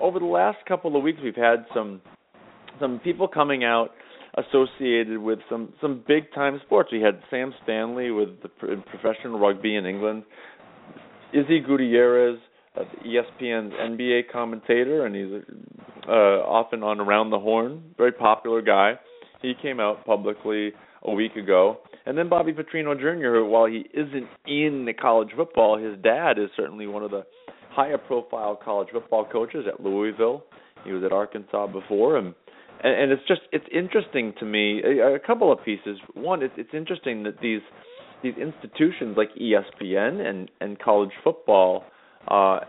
over 0.00 0.18
the 0.18 0.26
last 0.26 0.58
couple 0.66 0.96
of 0.96 1.02
weeks, 1.02 1.18
we've 1.22 1.34
had 1.34 1.66
some 1.74 2.00
some 2.80 3.00
people 3.00 3.26
coming 3.26 3.64
out 3.64 3.90
associated 4.36 5.18
with 5.18 5.40
some 5.50 5.72
some 5.80 6.04
big 6.06 6.32
time 6.34 6.60
sports. 6.64 6.90
We 6.92 7.00
had 7.00 7.20
Sam 7.30 7.52
Stanley 7.64 8.10
with 8.10 8.40
the 8.42 8.48
pro- 8.48 8.80
professional 8.82 9.38
rugby 9.38 9.76
in 9.76 9.86
England, 9.86 10.24
Izzy 11.32 11.60
Gutierrez, 11.60 12.38
ESPN's 13.04 13.72
NBA 13.72 14.30
commentator, 14.32 15.06
and 15.06 15.14
he's 15.14 15.42
uh, 16.08 16.12
often 16.12 16.82
on 16.82 17.00
Around 17.00 17.30
the 17.30 17.38
Horn, 17.38 17.82
very 17.96 18.12
popular 18.12 18.62
guy. 18.62 18.94
He 19.42 19.54
came 19.60 19.80
out 19.80 20.04
publicly 20.04 20.72
a 21.02 21.12
week 21.12 21.36
ago. 21.36 21.78
And 22.06 22.16
then 22.16 22.28
Bobby 22.28 22.52
Petrino 22.52 22.98
Jr., 22.98 23.34
who, 23.34 23.46
while 23.46 23.66
he 23.66 23.84
isn't 23.92 24.28
in 24.46 24.84
the 24.86 24.94
college 24.94 25.28
football, 25.36 25.78
his 25.78 25.98
dad 26.02 26.38
is 26.38 26.48
certainly 26.56 26.86
one 26.86 27.02
of 27.02 27.10
the 27.10 27.24
higher 27.70 27.98
profile 27.98 28.58
college 28.62 28.88
football 28.92 29.28
coaches 29.30 29.66
at 29.72 29.80
Louisville. 29.80 30.44
He 30.84 30.92
was 30.92 31.04
at 31.04 31.12
Arkansas 31.12 31.66
before, 31.68 32.16
and 32.16 32.34
and, 32.82 32.94
and 33.02 33.12
it's 33.12 33.26
just 33.28 33.42
it's 33.52 33.64
interesting 33.72 34.32
to 34.38 34.44
me 34.44 34.80
a, 34.82 35.16
a 35.16 35.18
couple 35.18 35.52
of 35.52 35.62
pieces. 35.64 35.98
One, 36.14 36.42
it's 36.42 36.54
it's 36.56 36.72
interesting 36.72 37.22
that 37.24 37.40
these 37.42 37.60
these 38.22 38.34
institutions 38.36 39.16
like 39.16 39.28
ESPN 39.40 40.26
and 40.26 40.50
and 40.60 40.78
college 40.78 41.12
football, 41.22 41.84
uh, 42.30 42.60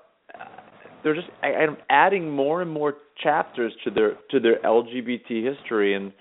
they're 1.03 1.15
just 1.15 1.27
adding 1.89 2.29
more 2.29 2.61
and 2.61 2.71
more 2.71 2.95
chapters 3.21 3.73
to 3.83 3.91
their 3.91 4.13
to 4.31 4.39
their 4.39 4.59
LGBT 4.59 5.43
history 5.43 5.95
and 5.95 6.11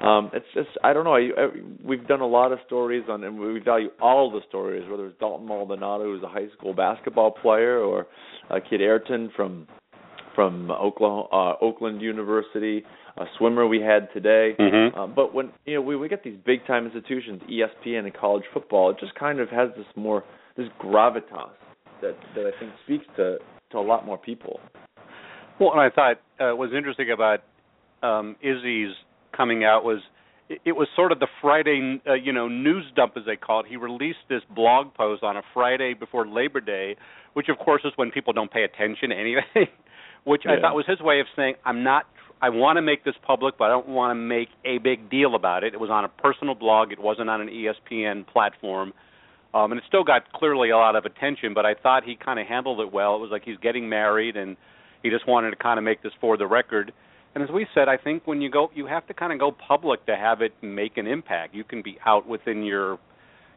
um 0.00 0.30
it's 0.32 0.46
just 0.54 0.68
I 0.84 0.92
don't 0.92 1.04
know 1.04 1.14
I, 1.14 1.28
I, 1.36 1.48
we've 1.84 2.06
done 2.06 2.20
a 2.20 2.26
lot 2.26 2.52
of 2.52 2.58
stories 2.66 3.04
on 3.08 3.24
and 3.24 3.38
we 3.38 3.60
value 3.60 3.88
all 4.00 4.30
the 4.30 4.40
stories 4.48 4.88
whether 4.90 5.06
it's 5.06 5.18
Dalton 5.18 5.46
Maldonado 5.46 6.04
who's 6.04 6.22
a 6.22 6.28
high 6.28 6.48
school 6.56 6.74
basketball 6.74 7.30
player 7.30 7.78
or 7.78 8.06
uh, 8.50 8.58
Kid 8.68 8.80
Ayrton 8.80 9.30
from 9.34 9.66
from 10.34 10.70
Oklahoma, 10.70 11.26
uh, 11.32 11.64
Oakland 11.64 12.00
University, 12.00 12.84
a 13.16 13.24
swimmer 13.36 13.66
we 13.66 13.80
had 13.80 14.08
today. 14.14 14.54
Mm-hmm. 14.56 14.96
Uh, 14.96 15.06
but 15.08 15.34
when 15.34 15.50
you 15.66 15.74
know 15.74 15.80
we 15.82 15.96
we 15.96 16.08
get 16.08 16.22
these 16.22 16.38
big 16.46 16.64
time 16.64 16.86
institutions, 16.86 17.42
ESPN 17.50 18.04
and 18.04 18.14
college 18.14 18.44
football, 18.54 18.90
it 18.90 18.98
just 19.00 19.16
kind 19.16 19.40
of 19.40 19.48
has 19.48 19.70
this 19.76 19.86
more 19.96 20.22
this 20.56 20.68
gravitas 20.80 21.50
that 22.02 22.16
that 22.34 22.46
I 22.46 22.58
think 22.58 22.72
speaks 22.84 23.04
to 23.16 23.38
to 23.72 23.78
a 23.78 23.80
lot 23.80 24.06
more 24.06 24.18
people. 24.18 24.60
Well, 25.60 25.72
and 25.72 25.80
I 25.80 25.90
thought 25.90 26.20
uh, 26.40 26.54
was 26.54 26.70
interesting 26.76 27.10
about 27.10 27.40
um, 28.02 28.36
Izzy's 28.40 28.94
coming 29.36 29.64
out 29.64 29.84
was 29.84 30.00
it, 30.48 30.60
it 30.64 30.72
was 30.72 30.88
sort 30.96 31.12
of 31.12 31.18
the 31.18 31.26
Friday, 31.42 32.00
uh, 32.08 32.14
you 32.14 32.32
know, 32.32 32.48
news 32.48 32.84
dump 32.94 33.14
as 33.16 33.24
they 33.26 33.36
call 33.36 33.60
it. 33.60 33.66
He 33.68 33.76
released 33.76 34.18
this 34.28 34.42
blog 34.54 34.94
post 34.94 35.22
on 35.22 35.36
a 35.36 35.42
Friday 35.52 35.94
before 35.94 36.26
Labor 36.26 36.60
Day, 36.60 36.96
which 37.34 37.48
of 37.48 37.58
course 37.58 37.82
is 37.84 37.92
when 37.96 38.10
people 38.10 38.32
don't 38.32 38.50
pay 38.50 38.62
attention 38.62 39.10
to 39.10 39.16
anything 39.16 39.68
which 40.24 40.42
yeah. 40.44 40.52
I 40.52 40.60
thought 40.60 40.74
was 40.74 40.86
his 40.86 41.00
way 41.00 41.20
of 41.20 41.26
saying 41.34 41.54
I'm 41.64 41.82
not 41.82 42.04
I 42.40 42.50
want 42.50 42.76
to 42.76 42.82
make 42.82 43.04
this 43.04 43.16
public, 43.26 43.58
but 43.58 43.64
I 43.64 43.68
don't 43.68 43.88
want 43.88 44.12
to 44.12 44.14
make 44.14 44.48
a 44.64 44.78
big 44.78 45.10
deal 45.10 45.34
about 45.34 45.64
it. 45.64 45.74
It 45.74 45.80
was 45.80 45.90
on 45.90 46.04
a 46.04 46.08
personal 46.08 46.54
blog. 46.54 46.92
It 46.92 47.00
wasn't 47.00 47.28
on 47.28 47.40
an 47.40 47.48
ESPN 47.48 48.28
platform. 48.28 48.92
Um, 49.54 49.72
and 49.72 49.78
it 49.78 49.84
still 49.88 50.04
got 50.04 50.30
clearly 50.32 50.70
a 50.70 50.76
lot 50.76 50.94
of 50.94 51.04
attention, 51.06 51.54
but 51.54 51.64
I 51.64 51.74
thought 51.74 52.04
he 52.04 52.16
kind 52.16 52.38
of 52.38 52.46
handled 52.46 52.80
it 52.80 52.92
well. 52.92 53.16
It 53.16 53.20
was 53.20 53.30
like 53.30 53.44
he's 53.44 53.56
getting 53.62 53.88
married, 53.88 54.36
and 54.36 54.56
he 55.02 55.10
just 55.10 55.26
wanted 55.26 55.50
to 55.50 55.56
kind 55.56 55.78
of 55.78 55.84
make 55.84 56.02
this 56.02 56.12
for 56.20 56.36
the 56.36 56.46
record. 56.46 56.92
And 57.34 57.42
as 57.42 57.50
we 57.50 57.66
said, 57.74 57.88
I 57.88 57.96
think 57.96 58.26
when 58.26 58.40
you 58.42 58.50
go, 58.50 58.70
you 58.74 58.86
have 58.86 59.06
to 59.06 59.14
kind 59.14 59.32
of 59.32 59.38
go 59.38 59.50
public 59.52 60.04
to 60.06 60.16
have 60.16 60.42
it 60.42 60.52
make 60.62 60.96
an 60.96 61.06
impact. 61.06 61.54
You 61.54 61.64
can 61.64 61.82
be 61.82 61.98
out 62.04 62.26
within 62.28 62.62
your 62.62 62.98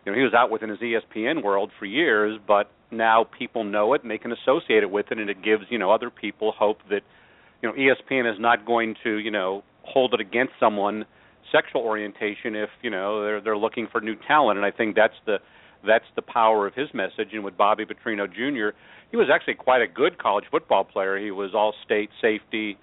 you 0.05 0.11
know 0.11 0.17
he 0.17 0.23
was 0.23 0.33
out 0.33 0.49
within 0.49 0.69
his 0.69 0.79
ESPN 0.79 1.43
world 1.43 1.71
for 1.77 1.85
years, 1.85 2.39
but 2.47 2.71
now 2.89 3.25
people 3.37 3.63
know 3.63 3.93
it 3.93 4.01
and 4.01 4.11
they 4.11 4.17
can 4.17 4.31
associate 4.31 4.83
it 4.83 4.89
with 4.89 5.07
it, 5.11 5.17
and 5.17 5.29
it 5.29 5.43
gives 5.43 5.63
you 5.69 5.77
know 5.77 5.91
other 5.91 6.09
people 6.09 6.53
hope 6.57 6.77
that 6.89 7.01
you 7.61 7.69
know 7.69 7.75
ESPN 7.75 8.31
is 8.31 8.39
not 8.39 8.65
going 8.65 8.95
to 9.03 9.17
you 9.17 9.31
know 9.31 9.63
hold 9.83 10.13
it 10.13 10.19
against 10.19 10.53
someone 10.59 11.05
sexual 11.51 11.81
orientation 11.81 12.55
if 12.55 12.69
you 12.81 12.89
know 12.89 13.23
they're 13.23 13.41
they're 13.41 13.57
looking 13.57 13.87
for 13.91 14.01
new 14.01 14.15
talent, 14.27 14.57
and 14.57 14.65
I 14.65 14.71
think 14.71 14.95
that's 14.95 15.13
the 15.25 15.37
that's 15.85 16.05
the 16.15 16.21
power 16.21 16.67
of 16.67 16.73
his 16.73 16.87
message. 16.93 17.29
And 17.33 17.43
with 17.43 17.57
Bobby 17.57 17.85
Petrino 17.85 18.27
Jr., 18.27 18.75
he 19.09 19.17
was 19.17 19.27
actually 19.33 19.55
quite 19.55 19.81
a 19.81 19.87
good 19.87 20.17
college 20.17 20.45
football 20.49 20.83
player. 20.83 21.17
He 21.17 21.31
was 21.31 21.51
all-state 21.53 22.09
safety 22.21 22.77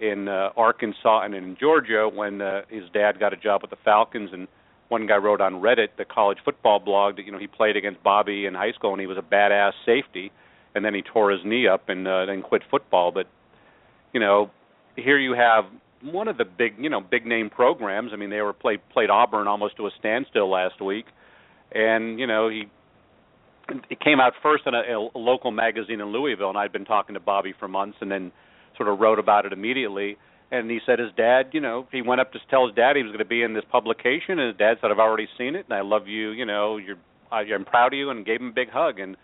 in 0.00 0.28
uh, 0.28 0.50
Arkansas 0.56 1.22
and 1.22 1.34
in 1.34 1.56
Georgia 1.58 2.08
when 2.12 2.40
uh, 2.40 2.62
his 2.68 2.84
dad 2.92 3.18
got 3.18 3.32
a 3.32 3.36
job 3.36 3.62
with 3.62 3.70
the 3.70 3.76
Falcons 3.84 4.30
and 4.32 4.48
one 4.88 5.06
guy 5.06 5.16
wrote 5.16 5.40
on 5.40 5.54
Reddit, 5.54 5.88
the 5.96 6.04
college 6.04 6.38
football 6.44 6.78
blog, 6.78 7.16
that 7.16 7.24
you 7.24 7.32
know 7.32 7.38
he 7.38 7.46
played 7.46 7.76
against 7.76 8.02
Bobby 8.02 8.46
in 8.46 8.54
high 8.54 8.72
school 8.72 8.92
and 8.92 9.00
he 9.00 9.06
was 9.06 9.18
a 9.18 9.22
badass 9.22 9.72
safety, 9.86 10.30
and 10.74 10.84
then 10.84 10.94
he 10.94 11.02
tore 11.02 11.30
his 11.30 11.40
knee 11.44 11.66
up 11.66 11.88
and 11.88 12.06
uh, 12.06 12.26
then 12.26 12.42
quit 12.42 12.62
football. 12.70 13.10
But 13.10 13.26
you 14.12 14.20
know, 14.20 14.50
here 14.96 15.18
you 15.18 15.32
have 15.34 15.64
one 16.02 16.28
of 16.28 16.36
the 16.36 16.44
big 16.44 16.74
you 16.78 16.90
know 16.90 17.00
big 17.00 17.26
name 17.26 17.50
programs. 17.50 18.10
I 18.12 18.16
mean, 18.16 18.30
they 18.30 18.42
were 18.42 18.52
played 18.52 18.80
played 18.90 19.10
Auburn 19.10 19.48
almost 19.48 19.76
to 19.78 19.86
a 19.86 19.90
standstill 19.98 20.50
last 20.50 20.80
week, 20.80 21.06
and 21.74 22.18
you 22.18 22.26
know 22.26 22.48
he 22.48 22.64
it 23.90 23.98
came 24.00 24.20
out 24.20 24.34
first 24.42 24.64
in 24.66 24.74
a, 24.74 24.82
a 24.82 25.18
local 25.18 25.50
magazine 25.50 26.00
in 26.00 26.08
Louisville, 26.08 26.50
and 26.50 26.58
I'd 26.58 26.72
been 26.72 26.84
talking 26.84 27.14
to 27.14 27.20
Bobby 27.20 27.54
for 27.58 27.66
months, 27.66 27.96
and 28.00 28.10
then 28.10 28.30
sort 28.76 28.88
of 28.88 28.98
wrote 28.98 29.18
about 29.18 29.46
it 29.46 29.52
immediately 29.52 30.18
and 30.54 30.70
he 30.70 30.78
said 30.86 30.98
his 30.98 31.10
dad, 31.16 31.48
you 31.52 31.60
know, 31.60 31.88
he 31.90 32.02
went 32.02 32.20
up 32.20 32.32
to 32.32 32.38
tell 32.48 32.66
his 32.66 32.76
dad 32.76 32.96
he 32.96 33.02
was 33.02 33.10
going 33.10 33.18
to 33.18 33.24
be 33.24 33.42
in 33.42 33.54
this 33.54 33.64
publication, 33.70 34.38
and 34.38 34.48
his 34.48 34.56
dad 34.56 34.76
said, 34.80 34.90
"I've 34.90 34.98
already 34.98 35.28
seen 35.36 35.56
it, 35.56 35.66
and 35.68 35.74
I 35.76 35.80
love 35.80 36.06
you. 36.06 36.30
You 36.30 36.46
know, 36.46 36.76
you're 36.76 36.98
I'm 37.32 37.64
proud 37.64 37.92
of 37.92 37.98
you," 37.98 38.10
and 38.10 38.24
gave 38.24 38.40
him 38.40 38.48
a 38.48 38.52
big 38.52 38.70
hug, 38.70 39.00
and 39.00 39.16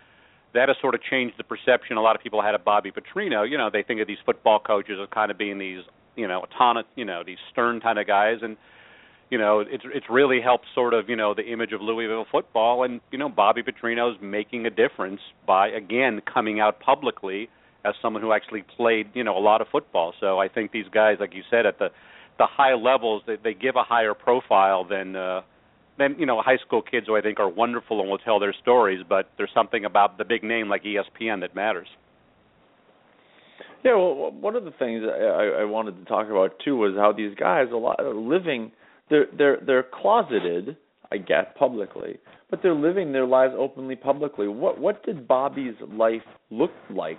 that 0.55 0.69
has 0.69 0.77
sort 0.81 0.95
of 0.95 1.03
changed 1.03 1.37
the 1.39 1.45
perception 1.45 1.97
a 1.97 2.03
lot 2.03 2.17
of 2.17 2.23
people 2.23 2.43
had 2.43 2.55
of 2.55 2.65
Bobby 2.65 2.91
Petrino. 2.91 3.49
You 3.49 3.59
know, 3.59 3.71
they 3.73 3.85
think 3.85 4.01
of 4.01 4.09
these 4.09 4.19
football 4.27 4.59
coaches 4.59 4.99
as 5.01 5.09
kind 5.15 5.31
of 5.31 5.39
being 5.39 5.59
these, 5.59 5.83
you 6.17 6.27
know, 6.27 6.41
autonomous, 6.41 6.87
you 6.97 7.05
know, 7.05 7.23
these 7.25 7.39
stern 7.53 7.81
kind 7.81 7.99
of 7.99 8.07
guys, 8.09 8.39
and 8.43 8.57
you 9.31 9.39
know, 9.39 9.61
it's 9.61 9.85
it's 9.87 10.07
really 10.11 10.41
helped 10.41 10.67
sort 10.75 10.93
of 10.93 11.09
you 11.09 11.17
know 11.17 11.35
the 11.35 11.45
image 11.45 11.73
of 11.73 11.81
Louisville 11.81 12.27
football, 12.31 12.83
and 12.83 13.01
you 13.11 13.19
know, 13.19 13.29
Bobby 13.29 13.63
Petrino's 13.63 14.19
making 14.21 14.67
a 14.67 14.71
difference 14.71 15.21
by 15.47 15.69
again 15.69 16.21
coming 16.33 16.61
out 16.61 16.81
publicly 16.81 17.49
as 17.85 17.95
someone 18.03 18.23
who 18.23 18.33
actually 18.33 18.63
played, 18.77 19.07
you 19.15 19.25
know, 19.25 19.37
a 19.37 19.41
lot 19.41 19.61
of 19.61 19.69
football. 19.69 20.13
So 20.21 20.39
I 20.39 20.49
think 20.49 20.71
these 20.73 20.87
guys, 20.93 21.17
like 21.19 21.35
you 21.35 21.43
said, 21.51 21.65
at 21.65 21.79
the 21.79 21.89
the 22.39 22.47
high 22.47 22.75
levels, 22.75 23.23
they, 23.27 23.37
they 23.43 23.55
give 23.55 23.77
a 23.77 23.83
higher 23.83 24.15
profile 24.15 24.85
than 24.85 25.15
uh, 25.15 25.43
than 25.99 26.17
you 26.19 26.27
know 26.27 26.43
high 26.43 26.59
school 26.67 26.83
kids 26.83 27.07
who 27.07 27.17
I 27.17 27.21
think 27.21 27.39
are 27.39 27.49
wonderful 27.49 28.01
and 28.01 28.11
will 28.11 28.19
tell 28.19 28.41
their 28.41 28.55
stories. 28.61 29.05
But 29.09 29.31
there's 29.37 29.51
something 29.55 29.85
about 29.85 30.19
the 30.19 30.25
big 30.25 30.43
name 30.43 30.69
like 30.69 30.83
ESPN 30.83 31.41
that 31.41 31.55
matters. 31.55 31.89
Yeah, 33.85 33.95
well, 33.95 34.31
one 34.33 34.57
of 34.57 34.65
the 34.65 34.73
things 34.73 35.05
I, 35.07 35.63
I 35.63 35.65
wanted 35.65 35.99
to 36.01 36.05
talk 36.05 36.29
about 36.29 36.59
too 36.65 36.77
was 36.77 36.95
how 36.97 37.13
these 37.13 37.35
guys 37.35 37.69
a 37.73 37.77
lot 37.77 38.01
are 38.01 38.15
living. 38.15 38.73
They're 39.11 39.27
they're 39.37 39.59
they're 39.67 39.87
closeted, 39.93 40.77
I 41.13 41.19
guess, 41.19 41.47
publicly, 41.59 42.19
but 42.51 42.61
they're 42.63 42.75
living 42.75 43.13
their 43.13 43.27
lives 43.27 43.55
openly 43.57 43.97
publicly. 43.97 44.49
What 44.49 44.81
what 44.81 45.05
did 45.05 45.29
Bobby's 45.29 45.75
life 45.91 46.23
look 46.51 46.73
like 46.89 47.19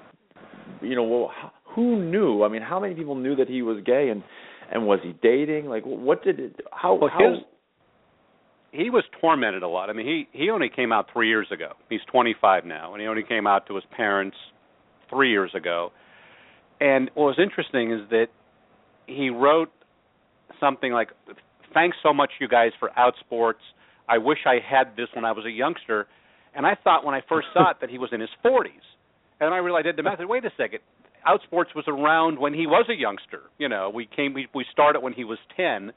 you 0.81 0.95
know, 0.95 1.03
well, 1.03 1.31
who 1.75 2.03
knew? 2.03 2.43
I 2.43 2.49
mean, 2.49 2.61
how 2.61 2.79
many 2.79 2.95
people 2.95 3.15
knew 3.15 3.35
that 3.35 3.47
he 3.47 3.61
was 3.61 3.83
gay, 3.85 4.09
and 4.09 4.23
and 4.71 4.85
was 4.85 4.99
he 5.03 5.13
dating? 5.21 5.65
Like, 5.65 5.83
what 5.83 6.23
did 6.23 6.39
it? 6.39 6.59
How? 6.71 6.95
Well, 6.95 7.09
how, 7.11 7.31
his, 7.31 7.39
he 8.71 8.89
was 8.89 9.03
tormented 9.19 9.63
a 9.63 9.67
lot. 9.67 9.89
I 9.89 9.93
mean, 9.93 10.05
he 10.05 10.27
he 10.37 10.49
only 10.49 10.69
came 10.73 10.91
out 10.91 11.07
three 11.13 11.29
years 11.29 11.47
ago. 11.51 11.73
He's 11.89 12.01
25 12.11 12.65
now, 12.65 12.93
and 12.93 13.01
he 13.01 13.07
only 13.07 13.23
came 13.23 13.47
out 13.47 13.67
to 13.67 13.75
his 13.75 13.83
parents 13.95 14.37
three 15.09 15.31
years 15.31 15.51
ago. 15.55 15.91
And 16.79 17.11
what 17.13 17.25
was 17.25 17.39
interesting 17.41 17.91
is 17.91 18.09
that 18.09 18.27
he 19.05 19.29
wrote 19.29 19.71
something 20.59 20.91
like, 20.91 21.09
"Thanks 21.73 21.97
so 22.03 22.13
much, 22.13 22.31
you 22.39 22.47
guys, 22.47 22.71
for 22.79 22.91
Outsports. 22.97 23.61
I 24.07 24.17
wish 24.17 24.39
I 24.45 24.59
had 24.59 24.95
this 24.95 25.07
when 25.13 25.25
I 25.25 25.31
was 25.31 25.45
a 25.45 25.51
youngster." 25.51 26.07
And 26.53 26.65
I 26.65 26.75
thought 26.75 27.05
when 27.05 27.15
I 27.15 27.21
first 27.29 27.47
saw 27.53 27.71
it 27.71 27.77
that 27.79 27.89
he 27.89 27.97
was 27.97 28.09
in 28.11 28.19
his 28.19 28.29
40s 28.43 28.83
and 29.41 29.53
I 29.53 29.57
realized 29.57 29.87
I 29.87 29.89
did 29.89 29.97
the 29.97 30.03
math. 30.03 30.19
Wait 30.21 30.45
a 30.45 30.51
second. 30.55 30.79
Outsports 31.27 31.75
was 31.75 31.85
around 31.87 32.39
when 32.39 32.53
he 32.53 32.67
was 32.67 32.85
a 32.89 32.95
youngster. 32.95 33.41
You 33.57 33.67
know, 33.67 33.91
we 33.93 34.07
came 34.15 34.33
we 34.33 34.47
we 34.53 34.65
started 34.71 35.01
when 35.01 35.13
he 35.13 35.23
was 35.23 35.39
10 35.57 35.91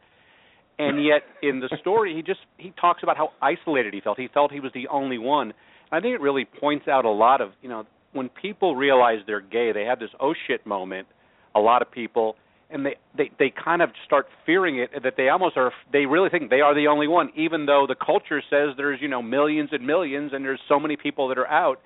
and 0.78 1.04
yet 1.04 1.23
in 1.43 1.61
the 1.61 1.71
story 1.81 2.14
he 2.14 2.23
just 2.23 2.40
he 2.59 2.73
talks 2.81 3.02
about 3.02 3.16
how 3.16 3.31
isolated 3.40 3.95
he 3.95 4.00
felt. 4.00 4.19
He 4.19 4.28
felt 4.33 4.50
he 4.50 4.61
was 4.61 4.73
the 4.75 4.88
only 4.88 5.19
one. 5.19 5.52
And 5.90 5.93
I 5.93 6.00
think 6.00 6.14
it 6.14 6.21
really 6.21 6.45
points 6.45 6.88
out 6.88 7.04
a 7.04 7.11
lot 7.11 7.40
of, 7.40 7.50
you 7.62 7.69
know, 7.69 7.87
when 8.12 8.28
people 8.28 8.76
realize 8.76 9.19
they're 9.26 9.40
gay, 9.40 9.73
they 9.73 9.85
have 9.85 9.99
this 9.99 10.11
oh 10.21 10.35
shit 10.47 10.66
moment, 10.66 11.07
a 11.54 11.61
lot 11.61 11.83
of 11.83 11.90
people 11.90 12.37
and 12.71 12.85
they 12.87 12.97
they 13.16 13.30
they 13.38 13.52
kind 13.52 13.83
of 13.83 13.90
start 14.04 14.26
fearing 14.47 14.78
it 14.78 14.90
that 15.02 15.14
they 15.16 15.28
almost 15.28 15.56
are 15.56 15.73
they 15.92 16.06
really 16.06 16.28
think 16.28 16.50
they 16.50 16.61
are 16.61 16.75
the 16.75 16.87
only 16.87 17.09
one 17.09 17.30
even 17.37 17.66
though 17.66 17.87
the 17.87 17.94
culture 17.94 18.42
says 18.50 18.71
there's, 18.76 19.00
you 19.00 19.09
know, 19.09 19.23
millions 19.23 19.71
and 19.73 19.87
millions 19.87 20.33
and 20.33 20.44
there's 20.44 20.61
so 20.68 20.78
many 20.78 20.97
people 20.97 21.28
that 21.28 21.38
are 21.38 21.49
out 21.49 21.80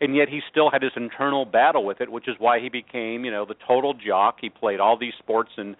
and 0.00 0.16
yet 0.16 0.28
he 0.28 0.40
still 0.50 0.70
had 0.70 0.82
his 0.82 0.92
internal 0.96 1.44
battle 1.44 1.84
with 1.84 2.00
it, 2.00 2.10
which 2.10 2.26
is 2.26 2.34
why 2.38 2.58
he 2.58 2.70
became, 2.70 3.24
you 3.24 3.30
know, 3.30 3.44
the 3.44 3.56
total 3.66 3.92
jock. 3.92 4.38
He 4.40 4.48
played 4.48 4.80
all 4.80 4.96
these 4.98 5.12
sports 5.18 5.50
in 5.58 5.76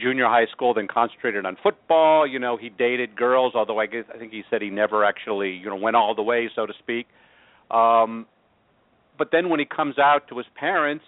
junior 0.00 0.26
high 0.26 0.46
school, 0.52 0.72
then 0.72 0.86
concentrated 0.86 1.44
on 1.44 1.56
football. 1.62 2.26
You 2.26 2.38
know, 2.38 2.56
he 2.56 2.68
dated 2.68 3.16
girls, 3.16 3.54
although 3.56 3.80
I 3.80 3.86
guess 3.86 4.04
I 4.14 4.18
think 4.18 4.32
he 4.32 4.42
said 4.50 4.62
he 4.62 4.70
never 4.70 5.04
actually, 5.04 5.50
you 5.50 5.66
know, 5.66 5.76
went 5.76 5.96
all 5.96 6.14
the 6.14 6.22
way, 6.22 6.48
so 6.54 6.66
to 6.66 6.72
speak. 6.78 7.06
Um, 7.70 8.26
but 9.18 9.30
then 9.32 9.48
when 9.48 9.58
he 9.58 9.66
comes 9.66 9.98
out 9.98 10.28
to 10.28 10.36
his 10.36 10.46
parents, 10.54 11.04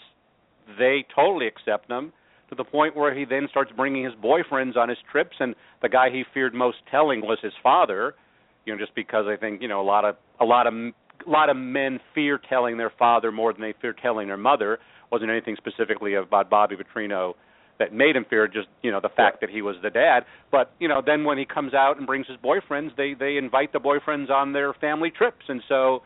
they 0.79 1.05
totally 1.15 1.47
accept 1.47 1.89
him 1.91 2.13
to 2.49 2.55
the 2.55 2.65
point 2.65 2.97
where 2.97 3.15
he 3.15 3.25
then 3.25 3.47
starts 3.51 3.71
bringing 3.77 4.05
his 4.05 4.15
boyfriends 4.15 4.77
on 4.77 4.89
his 4.89 4.99
trips, 5.11 5.37
and 5.41 5.55
the 5.83 5.89
guy 5.89 6.11
he 6.11 6.25
feared 6.33 6.55
most 6.55 6.79
telling 6.91 7.21
was 7.21 7.39
his 7.43 7.53
father. 7.63 8.15
You 8.65 8.75
know, 8.75 8.79
just 8.79 8.95
because 8.95 9.27
I 9.29 9.37
think 9.37 9.63
you 9.63 9.69
know 9.69 9.81
a 9.81 9.85
lot 9.85 10.05
of 10.05 10.17
a 10.41 10.45
lot 10.45 10.67
of 10.67 10.75
a 10.75 11.31
lot 11.31 11.51
of 11.51 11.57
men 11.57 12.01
fear 12.15 12.41
telling 12.49 12.77
their 12.77 12.93
father 12.99 13.33
more 13.33 13.53
than 13.53 13.63
they 13.63 13.75
fear 13.81 13.93
telling 13.93 14.29
their 14.29 14.37
mother. 14.37 14.79
wasn't 15.11 15.31
anything 15.31 15.57
specifically 15.57 16.15
about 16.15 16.49
Bobby 16.51 16.77
Petrino 16.77 17.35
that 17.79 17.93
made 17.93 18.17
him 18.17 18.27
fear 18.29 18.49
just 18.49 18.69
you 18.83 18.91
know 18.91 19.01
the 19.01 19.09
fact 19.09 19.41
that 19.41 19.51
he 19.51 19.63
was 19.63 19.77
the 19.83 19.91
dad. 19.91 20.21
But 20.51 20.73
you 20.79 20.89
know 20.89 21.03
then 21.05 21.25
when 21.25 21.39
he 21.39 21.45
comes 21.45 21.75
out 21.75 21.99
and 21.99 22.07
brings 22.07 22.27
his 22.27 22.37
boyfriends, 22.39 22.97
they 22.97 23.15
they 23.19 23.37
invite 23.37 23.73
the 23.73 23.81
boyfriends 23.81 24.31
on 24.31 24.53
their 24.53 24.73
family 24.75 25.11
trips, 25.11 25.45
and 25.49 25.63
so 25.69 26.03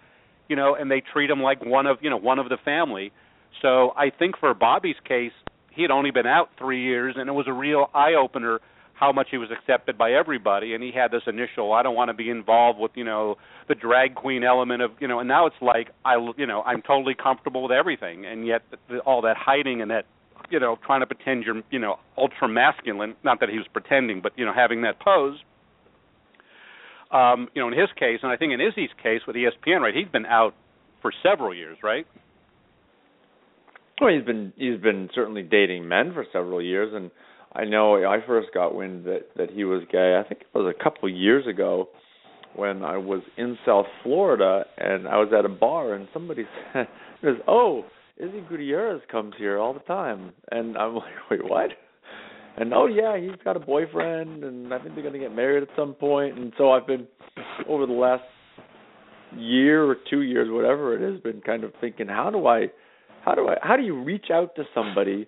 you 0.49 0.57
know 0.57 0.75
and 0.75 0.91
they 0.91 1.03
treat 1.13 1.31
him 1.31 1.41
like 1.41 1.65
one 1.65 1.87
of 1.87 1.99
you 2.01 2.11
know 2.11 2.17
one 2.17 2.39
of 2.39 2.49
the 2.49 2.59
family. 2.65 3.13
So 3.61 3.93
I 3.97 4.11
think 4.11 4.39
for 4.39 4.55
Bobby's 4.55 4.97
case, 5.07 5.33
he 5.75 5.83
had 5.83 5.91
only 5.91 6.11
been 6.11 6.27
out 6.27 6.51
three 6.59 6.83
years, 6.83 7.15
and 7.19 7.29
it 7.29 7.33
was 7.33 7.47
a 7.49 7.53
real 7.53 7.91
eye 7.95 8.15
opener 8.15 8.61
how 8.95 9.11
much 9.11 9.29
he 9.31 9.37
was 9.37 9.49
accepted 9.51 9.99
by 9.99 10.13
everybody. 10.13 10.75
And 10.75 10.83
he 10.83 10.93
had 10.93 11.11
this 11.11 11.23
initial 11.27 11.73
I 11.73 11.83
don't 11.83 11.97
want 11.97 12.11
to 12.11 12.15
be 12.15 12.31
involved 12.31 12.79
with 12.79 12.93
you 12.95 13.05
know 13.05 13.37
the 13.69 13.75
drag 13.75 14.15
queen 14.15 14.45
element 14.45 14.81
of 14.81 14.93
you 15.01 15.09
know 15.09 15.19
and 15.19 15.29
now 15.29 15.47
it's 15.47 15.57
like 15.61 15.89
I 16.05 16.15
you 16.37 16.47
know 16.47 16.63
I'm 16.63 16.83
totally 16.83 17.15
comfortable 17.15 17.63
with 17.65 17.73
everything. 17.73 18.25
And 18.27 18.47
yet 18.47 18.63
the, 18.89 18.99
all 19.01 19.23
that 19.23 19.37
hiding 19.37 19.83
and 19.83 19.91
that 19.91 20.07
you 20.51 20.61
know 20.61 20.79
trying 20.87 21.01
to 21.01 21.07
pretend 21.07 21.45
you're 21.45 21.63
you 21.71 21.79
know 21.79 21.97
ultra 22.17 22.49
masculine 22.49 23.17
not 23.25 23.41
that 23.41 23.49
he 23.49 23.57
was 23.57 23.67
pretending 23.73 24.21
but 24.21 24.33
you 24.37 24.45
know 24.45 24.53
having 24.55 24.83
that 24.83 25.01
pose 25.01 25.39
um 27.11 27.49
you 27.55 27.63
know 27.63 27.69
in 27.69 27.79
his 27.79 27.89
case 27.99 28.21
and 28.23 28.31
I 28.31 28.37
think 28.37 28.53
in 28.53 28.61
Izzy's 28.61 28.91
case 29.03 29.23
with 29.27 29.37
ESPN 29.37 29.81
right 29.81 29.95
he's 29.95 30.09
been 30.09 30.27
out 30.27 30.55
for 31.01 31.13
several 31.23 31.55
years 31.55 31.79
right 31.83 32.07
well 34.01 34.15
he's 34.15 34.25
been 34.25 34.53
he's 34.57 34.81
been 34.81 35.09
certainly 35.15 35.43
dating 35.43 35.89
men 35.89 36.13
for 36.13 36.25
several 36.33 36.63
years 36.63 36.93
and 36.95 37.11
I 37.55 37.65
know 37.65 37.97
I 37.97 38.19
first 38.27 38.49
got 38.55 38.75
wind 38.75 39.05
that 39.05 39.27
that 39.37 39.51
he 39.51 39.65
was 39.65 39.83
gay. 39.91 40.19
I 40.19 40.27
think 40.27 40.43
it 40.43 40.59
was 40.59 40.75
a 40.75 40.83
couple 40.83 41.09
years 41.09 41.47
ago 41.47 41.89
when 42.55 42.83
I 42.83 42.97
was 42.97 43.23
in 43.37 43.59
South 43.67 43.87
Florida 44.03 44.65
and 44.79 45.07
I 45.07 45.17
was 45.17 45.33
at 45.37 45.45
a 45.45 45.49
bar 45.49 45.95
and 45.95 46.09
somebody 46.13 46.45
said, 46.73 46.87
"Oh, 47.47 47.85
Izzy 48.17 48.43
Gutierrez 48.49 49.03
comes 49.11 49.35
here 49.37 49.59
all 49.59 49.75
the 49.75 49.81
time," 49.81 50.33
and 50.51 50.77
I'm 50.79 50.95
like, 50.97 51.31
"Wait, 51.31 51.45
what?" 51.45 51.71
And 52.57 52.73
oh 52.75 52.87
yeah, 52.87 53.19
he's 53.19 53.41
got 53.45 53.57
a 53.57 53.61
boyfriend, 53.61 54.45
and 54.45 54.73
I 54.73 54.79
think 54.79 54.95
they're 54.95 55.11
to 55.11 55.19
get 55.19 55.35
married 55.35 55.63
at 55.63 55.71
some 55.77 55.95
point. 55.95 56.39
And 56.39 56.53
so 56.59 56.73
I've 56.73 56.87
been 56.87 57.07
over 57.69 57.87
the 57.87 57.93
last 57.93 58.25
year 59.37 59.85
or 59.85 59.97
two 60.11 60.23
years, 60.23 60.49
whatever 60.51 60.95
it 60.95 61.13
has 61.13 61.21
been 61.23 61.41
kind 61.41 61.65
of 61.65 61.73
thinking, 61.81 62.09
how 62.09 62.31
do 62.31 62.47
I, 62.47 62.67
how 63.25 63.35
do 63.35 63.49
I, 63.49 63.57
how 63.63 63.77
do 63.77 63.83
you 63.83 64.03
reach 64.03 64.27
out 64.33 64.55
to 64.57 64.65
somebody 64.75 65.27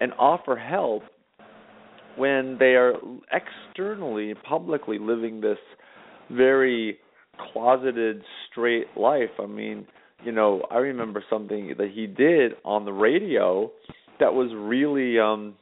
and 0.00 0.12
offer 0.18 0.56
help 0.56 1.02
when 2.16 2.56
they 2.58 2.74
are 2.74 2.94
externally, 3.32 4.34
publicly 4.48 4.98
living 4.98 5.40
this 5.40 5.58
very 6.30 6.98
closeted, 7.52 8.22
straight 8.50 8.86
life. 8.96 9.30
I 9.40 9.46
mean, 9.46 9.86
you 10.24 10.32
know, 10.32 10.62
I 10.70 10.76
remember 10.78 11.24
something 11.28 11.74
that 11.78 11.90
he 11.92 12.06
did 12.06 12.52
on 12.64 12.84
the 12.84 12.92
radio 12.92 13.70
that 14.20 14.32
was 14.32 14.50
really 14.54 15.18
um 15.18 15.54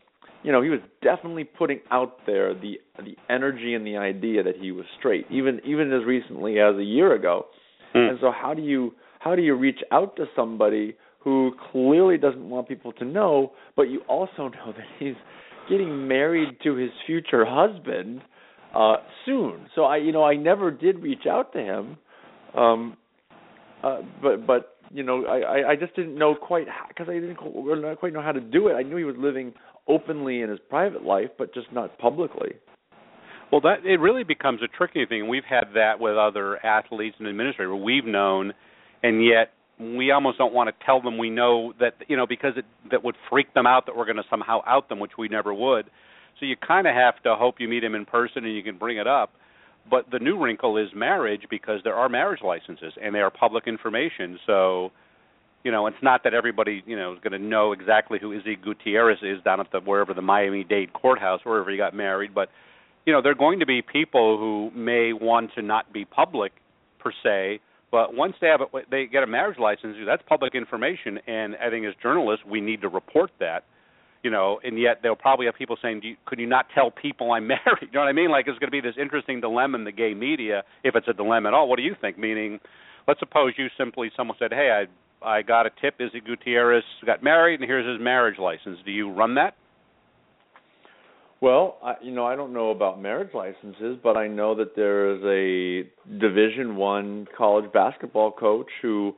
you 0.42 0.52
know, 0.52 0.62
he 0.62 0.70
was 0.70 0.80
definitely 1.02 1.44
putting 1.44 1.80
out 1.90 2.18
there 2.26 2.54
the 2.54 2.80
the 2.98 3.16
energy 3.28 3.74
and 3.74 3.86
the 3.86 3.96
idea 3.96 4.42
that 4.42 4.56
he 4.58 4.72
was 4.72 4.86
straight, 4.98 5.26
even 5.30 5.60
even 5.64 5.92
as 5.92 6.04
recently 6.06 6.58
as 6.58 6.76
a 6.76 6.84
year 6.84 7.14
ago. 7.14 7.46
Mm. 7.94 8.10
And 8.10 8.18
so 8.20 8.32
how 8.32 8.54
do 8.54 8.62
you 8.62 8.94
how 9.18 9.36
do 9.36 9.42
you 9.42 9.54
reach 9.54 9.80
out 9.92 10.16
to 10.16 10.24
somebody 10.34 10.96
who 11.22 11.52
clearly 11.70 12.16
doesn't 12.18 12.48
want 12.48 12.68
people 12.68 12.92
to 12.92 13.04
know, 13.04 13.52
but 13.76 13.82
you 13.82 14.00
also 14.08 14.48
know 14.48 14.72
that 14.76 14.86
he's 14.98 15.14
getting 15.68 16.08
married 16.08 16.56
to 16.64 16.74
his 16.74 16.90
future 17.06 17.44
husband 17.46 18.22
uh 18.74 18.96
soon. 19.26 19.66
So 19.74 19.82
I 19.82 19.96
you 19.96 20.12
know 20.12 20.24
I 20.24 20.36
never 20.36 20.70
did 20.70 21.00
reach 21.00 21.26
out 21.28 21.52
to 21.52 21.58
him. 21.58 21.96
Um 22.56 22.96
uh 23.82 23.98
but 24.22 24.46
but 24.46 24.76
you 24.90 25.02
know 25.02 25.24
I 25.26 25.70
I 25.70 25.76
just 25.76 25.94
didn't 25.96 26.16
know 26.16 26.34
quite 26.34 26.66
because 26.88 27.08
I 27.08 27.14
didn't 27.14 27.36
quite 27.36 28.12
know 28.12 28.22
how 28.22 28.32
to 28.32 28.40
do 28.40 28.68
it. 28.68 28.74
I 28.74 28.82
knew 28.82 28.96
he 28.96 29.04
was 29.04 29.16
living 29.18 29.52
openly 29.88 30.42
in 30.42 30.50
his 30.50 30.60
private 30.68 31.04
life 31.04 31.30
but 31.36 31.52
just 31.52 31.72
not 31.72 31.98
publicly. 31.98 32.52
Well, 33.50 33.60
that 33.62 33.84
it 33.84 33.98
really 33.98 34.22
becomes 34.22 34.60
a 34.62 34.68
tricky 34.68 35.04
thing. 35.06 35.28
We've 35.28 35.42
had 35.48 35.74
that 35.74 35.98
with 35.98 36.16
other 36.16 36.64
athletes 36.64 37.16
and 37.18 37.26
administrators. 37.26 37.80
We've 37.82 38.04
known, 38.04 38.52
and 39.02 39.24
yet 39.24 39.50
we 39.80 40.10
almost 40.10 40.36
don't 40.36 40.52
want 40.52 40.68
to 40.68 40.84
tell 40.84 41.00
them 41.00 41.16
we 41.16 41.30
know 41.30 41.72
that 41.80 41.94
you 42.06 42.16
know 42.16 42.26
because 42.26 42.52
it 42.56 42.66
that 42.90 43.02
would 43.02 43.16
freak 43.30 43.52
them 43.54 43.66
out 43.66 43.86
that 43.86 43.96
we're 43.96 44.04
going 44.04 44.16
to 44.16 44.28
somehow 44.28 44.60
out 44.66 44.88
them, 44.88 44.98
which 44.98 45.12
we 45.18 45.28
never 45.28 45.54
would. 45.54 45.86
So 46.38 46.46
you 46.46 46.56
kind 46.56 46.86
of 46.86 46.94
have 46.94 47.22
to 47.22 47.34
hope 47.34 47.56
you 47.58 47.68
meet 47.68 47.82
him 47.82 47.94
in 47.94 48.04
person 48.04 48.44
and 48.44 48.54
you 48.54 48.62
can 48.62 48.78
bring 48.78 48.98
it 48.98 49.06
up. 49.06 49.32
But 49.90 50.10
the 50.10 50.18
new 50.18 50.38
wrinkle 50.38 50.76
is 50.76 50.88
marriage 50.94 51.42
because 51.50 51.80
there 51.84 51.94
are 51.94 52.08
marriage 52.08 52.40
licenses 52.44 52.92
and 53.02 53.14
they 53.14 53.20
are 53.20 53.30
public 53.30 53.66
information. 53.66 54.38
So, 54.46 54.92
you 55.64 55.72
know, 55.72 55.86
it's 55.86 55.96
not 56.02 56.24
that 56.24 56.34
everybody 56.34 56.82
you 56.86 56.96
know 56.96 57.14
is 57.14 57.18
going 57.20 57.32
to 57.32 57.46
know 57.46 57.72
exactly 57.72 58.18
who 58.20 58.32
Izzy 58.32 58.56
Gutierrez 58.56 59.18
is 59.22 59.42
down 59.44 59.60
at 59.60 59.72
the 59.72 59.80
wherever 59.80 60.12
the 60.12 60.22
Miami 60.22 60.64
Dade 60.64 60.92
courthouse, 60.92 61.40
wherever 61.44 61.70
he 61.70 61.78
got 61.78 61.94
married. 61.94 62.34
But 62.34 62.50
you 63.06 63.14
know, 63.14 63.22
there 63.22 63.32
are 63.32 63.36
going 63.36 63.60
to 63.60 63.66
be 63.66 63.80
people 63.80 64.36
who 64.38 64.70
may 64.78 65.14
want 65.14 65.52
to 65.54 65.62
not 65.62 65.90
be 65.92 66.04
public 66.04 66.52
per 66.98 67.12
se 67.22 67.60
but 67.90 68.14
once 68.14 68.34
they 68.40 68.46
have 68.46 68.60
a, 68.60 68.66
they 68.90 69.06
get 69.06 69.22
a 69.22 69.26
marriage 69.26 69.58
license, 69.58 69.96
that's 70.06 70.22
public 70.28 70.54
information, 70.54 71.18
and 71.26 71.56
I 71.56 71.70
think 71.70 71.86
as 71.86 71.94
journalists 72.02 72.44
we 72.46 72.60
need 72.60 72.82
to 72.82 72.88
report 72.88 73.30
that. 73.40 73.64
You 74.22 74.30
know, 74.30 74.60
and 74.62 74.78
yet 74.78 74.98
they'll 75.02 75.16
probably 75.16 75.46
have 75.46 75.54
people 75.54 75.78
saying, 75.80 76.00
Do 76.00 76.08
you, 76.08 76.16
"Could 76.26 76.38
you 76.38 76.46
not 76.46 76.66
tell 76.74 76.90
people 76.90 77.32
I'm 77.32 77.46
married?" 77.48 77.64
You 77.80 77.88
know 77.94 78.00
what 78.00 78.08
I 78.08 78.12
mean? 78.12 78.30
Like 78.30 78.46
it's 78.48 78.58
going 78.58 78.70
to 78.70 78.70
be 78.70 78.82
this 78.82 78.96
interesting 79.00 79.40
dilemma 79.40 79.78
in 79.78 79.84
the 79.84 79.92
gay 79.92 80.12
media, 80.12 80.62
if 80.84 80.94
it's 80.94 81.08
a 81.08 81.14
dilemma 81.14 81.48
at 81.48 81.54
all. 81.54 81.68
What 81.68 81.78
do 81.78 81.82
you 81.82 81.94
think? 81.98 82.18
Meaning, 82.18 82.60
let's 83.08 83.18
suppose 83.18 83.54
you 83.56 83.68
simply 83.78 84.10
someone 84.16 84.36
said, 84.38 84.52
"Hey, 84.52 84.84
I 85.24 85.26
I 85.26 85.40
got 85.40 85.64
a 85.64 85.70
tip. 85.80 85.94
Izzy 86.00 86.20
Gutierrez 86.20 86.84
got 87.06 87.22
married, 87.22 87.60
and 87.60 87.68
here's 87.68 87.86
his 87.86 87.98
marriage 87.98 88.38
license. 88.38 88.78
Do 88.84 88.92
you 88.92 89.10
run 89.10 89.36
that?" 89.36 89.54
Well, 91.40 91.78
I, 91.82 91.94
you 92.02 92.12
know, 92.12 92.26
I 92.26 92.36
don't 92.36 92.52
know 92.52 92.70
about 92.70 93.00
marriage 93.00 93.32
licenses, 93.32 93.98
but 94.02 94.16
I 94.16 94.28
know 94.28 94.54
that 94.56 94.76
there 94.76 95.14
is 95.14 95.22
a 95.24 96.18
Division 96.18 96.76
One 96.76 97.26
college 97.36 97.72
basketball 97.72 98.30
coach 98.30 98.68
who, 98.82 99.14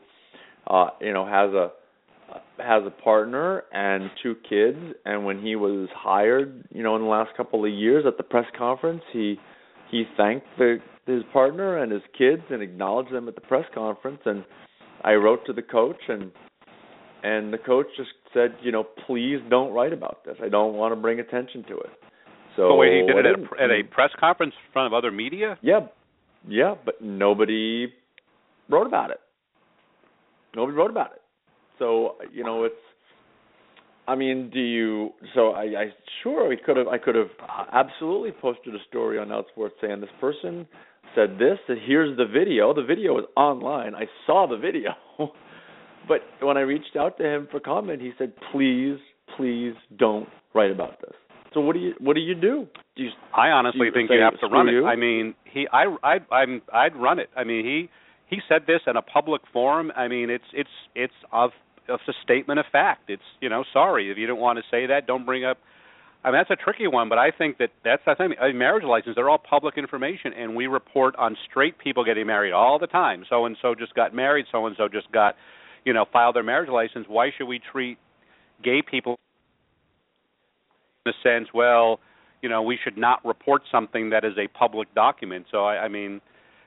uh, 0.69 0.91
you 1.01 1.13
know, 1.13 1.27
has 1.27 1.53
a 1.53 1.73
has 2.63 2.85
a 2.87 2.91
partner 3.03 3.65
and 3.73 4.09
two 4.23 4.37
kids. 4.49 4.79
And 5.05 5.25
when 5.25 5.43
he 5.43 5.57
was 5.57 5.89
hired, 5.95 6.65
you 6.71 6.85
know, 6.85 6.95
in 6.95 7.03
the 7.03 7.09
last 7.09 7.37
couple 7.37 7.65
of 7.65 7.73
years 7.73 8.05
at 8.07 8.17
the 8.17 8.23
press 8.23 8.47
conference, 8.57 9.03
he 9.13 9.37
he 9.91 10.05
thanked 10.17 10.47
the 10.59 10.79
his 11.07 11.25
partner 11.33 11.79
and 11.79 11.91
his 11.91 12.03
kids 12.17 12.43
and 12.51 12.63
acknowledged 12.63 13.13
them 13.13 13.27
at 13.27 13.35
the 13.35 13.41
press 13.41 13.65
conference. 13.75 14.21
And 14.25 14.45
I 15.03 15.15
wrote 15.15 15.45
to 15.47 15.53
the 15.53 15.63
coach 15.63 16.01
and 16.09 16.31
and 17.25 17.53
the 17.53 17.59
coach 17.59 17.87
just 17.97 18.11
said, 18.33 18.55
you 18.63 18.71
know, 18.71 18.85
please 19.07 19.39
don't 19.51 19.73
write 19.73 19.93
about 19.93 20.25
this. 20.25 20.37
I 20.41 20.49
don't 20.49 20.75
want 20.75 20.93
to 20.95 21.01
bring 21.01 21.19
attention 21.19 21.65
to 21.65 21.79
it. 21.79 21.91
So 22.57 22.69
but 22.69 22.77
wait, 22.77 23.01
he 23.01 23.07
did 23.07 23.17
it 23.17 23.27
at 23.27 23.39
a, 23.39 23.63
at 23.63 23.71
a 23.71 23.83
press 23.83 24.11
conference 24.19 24.55
in 24.67 24.73
front 24.73 24.87
of 24.87 24.93
other 24.93 25.11
media. 25.11 25.59
Yeah, 25.63 25.81
yeah, 26.49 26.75
but 26.85 27.01
nobody 27.01 27.93
wrote 28.69 28.87
about 28.87 29.11
it. 29.11 29.21
Nobody 30.55 30.77
wrote 30.77 30.91
about 30.91 31.13
it. 31.13 31.23
So 31.79 32.17
you 32.33 32.45
know, 32.45 32.65
it's. 32.65 32.75
I 34.07 34.17
mean, 34.17 34.51
do 34.53 34.61
you? 34.61 35.11
So 35.35 35.51
I, 35.51 35.63
I 35.63 35.85
sure 36.23 36.49
we 36.49 36.57
could 36.57 36.77
have. 36.77 36.89
I 36.89 36.99
could 36.99 37.15
have 37.15 37.31
absolutely 37.73 38.33
posted 38.33 38.75
a 38.75 38.79
story 38.89 39.19
on 39.19 39.29
Outsports 39.29 39.71
saying 39.81 40.01
this 40.01 40.11
person 40.21 40.67
said 41.15 41.39
this. 41.39 41.59
And 41.69 41.79
here's 41.87 42.17
the 42.17 42.27
video. 42.27 42.75
The 42.75 42.83
video 42.83 43.19
is 43.19 43.25
online. 43.37 43.95
I 43.95 44.07
saw 44.27 44.47
the 44.47 44.57
video. 44.57 44.91
but 46.09 46.21
when 46.41 46.57
I 46.57 46.61
reached 46.61 46.97
out 46.99 47.17
to 47.19 47.25
him 47.25 47.49
for 47.51 47.61
comment, 47.61 48.03
he 48.03 48.13
said, 48.19 48.33
"Please, 48.51 48.99
please 49.37 49.75
don't 49.99 50.29
write 50.55 50.71
about 50.71 51.01
this." 51.01 51.15
So 51.55 51.61
what 51.61 51.75
do 51.75 51.81
you 51.81 51.95
what 51.99 52.15
do 52.15 52.21
you 52.21 52.35
do? 52.35 52.67
do 52.97 53.03
you, 53.05 53.11
I 53.35 53.49
honestly 53.49 53.87
you 53.87 53.93
think 53.93 54.11
you 54.11 54.21
have 54.21 54.39
to 54.41 54.47
run 54.47 54.69
it. 54.69 54.85
I 54.85 54.97
mean, 54.97 55.35
he 55.45 55.67
I 55.73 55.85
I 56.03 56.35
I'm 56.35 56.63
I'd 56.73 56.97
run 56.97 57.19
it. 57.19 57.31
I 57.37 57.45
mean, 57.45 57.65
he 57.65 57.89
he 58.35 58.41
said 58.49 58.63
this 58.67 58.81
in 58.87 58.97
a 58.97 59.03
public 59.03 59.43
forum. 59.53 59.93
I 59.97 60.09
mean, 60.09 60.31
it's 60.31 60.45
it's 60.53 60.71
it's 60.95 61.13
of 61.33 61.51
it's 61.89 62.03
a 62.09 62.13
statement 62.23 62.61
of 62.61 62.67
fact. 62.71 63.09
It's 63.09 63.23
you 63.41 63.49
know, 63.49 63.65
sorry 63.73 64.11
if 64.11 64.19
you 64.19 64.27
don't 64.27 64.41
want 64.41 64.59
to 64.59 64.65
say 64.71 64.87
that, 64.87 65.07
don't 65.07 65.25
bring 65.25 65.45
up. 65.45 65.59
I 66.25 66.31
mean, 66.31 66.39
that's 66.39 66.51
a 66.51 66.63
tricky 66.63 66.87
one, 66.87 67.09
but 67.09 67.19
I 67.19 67.33
think 67.37 67.59
that 67.59 67.71
that's 67.85 68.03
the 68.07 68.15
thing. 68.15 68.35
I 68.41 68.49
mean, 68.49 68.59
marriage 68.59 68.85
license, 68.85 69.17
they're 69.17 69.29
all 69.29 69.39
public 69.39 69.77
information, 69.77 70.33
and 70.33 70.55
we 70.55 70.69
report 70.69 71.17
on 71.17 71.37
straight 71.51 71.79
people 71.79 72.05
getting 72.05 72.27
married 72.27 72.53
all 72.53 72.79
the 72.79 72.87
time. 72.87 73.25
So 73.29 73.47
and 73.47 73.57
so 73.61 73.75
just 73.75 73.95
got 73.95 74.15
married. 74.15 74.47
So 74.53 74.67
and 74.67 74.77
so 74.77 74.89
just 74.89 75.11
got, 75.13 75.35
you 75.85 75.93
know, 75.93 76.05
filed 76.13 76.37
their 76.37 76.45
marriage 76.45 76.71
license. 76.71 77.07
Why 77.09 77.31
should 77.37 77.47
we 77.47 77.61
treat 77.73 77.99
gay 78.63 78.83
people 78.89 79.19
in 81.07 81.13
a 81.13 81.15
sense, 81.23 81.49
well, 81.55 82.01
you 82.43 82.49
know, 82.49 82.63
we 82.63 82.79
should 82.83 82.99
not 82.99 83.25
report 83.25 83.63
something 83.71 84.11
that 84.11 84.25
is 84.25 84.33
a 84.37 84.49
public 84.49 84.93
document. 84.95 85.47
So 85.51 85.65
I, 85.65 85.85
I 85.85 85.89
mean, 85.89 86.21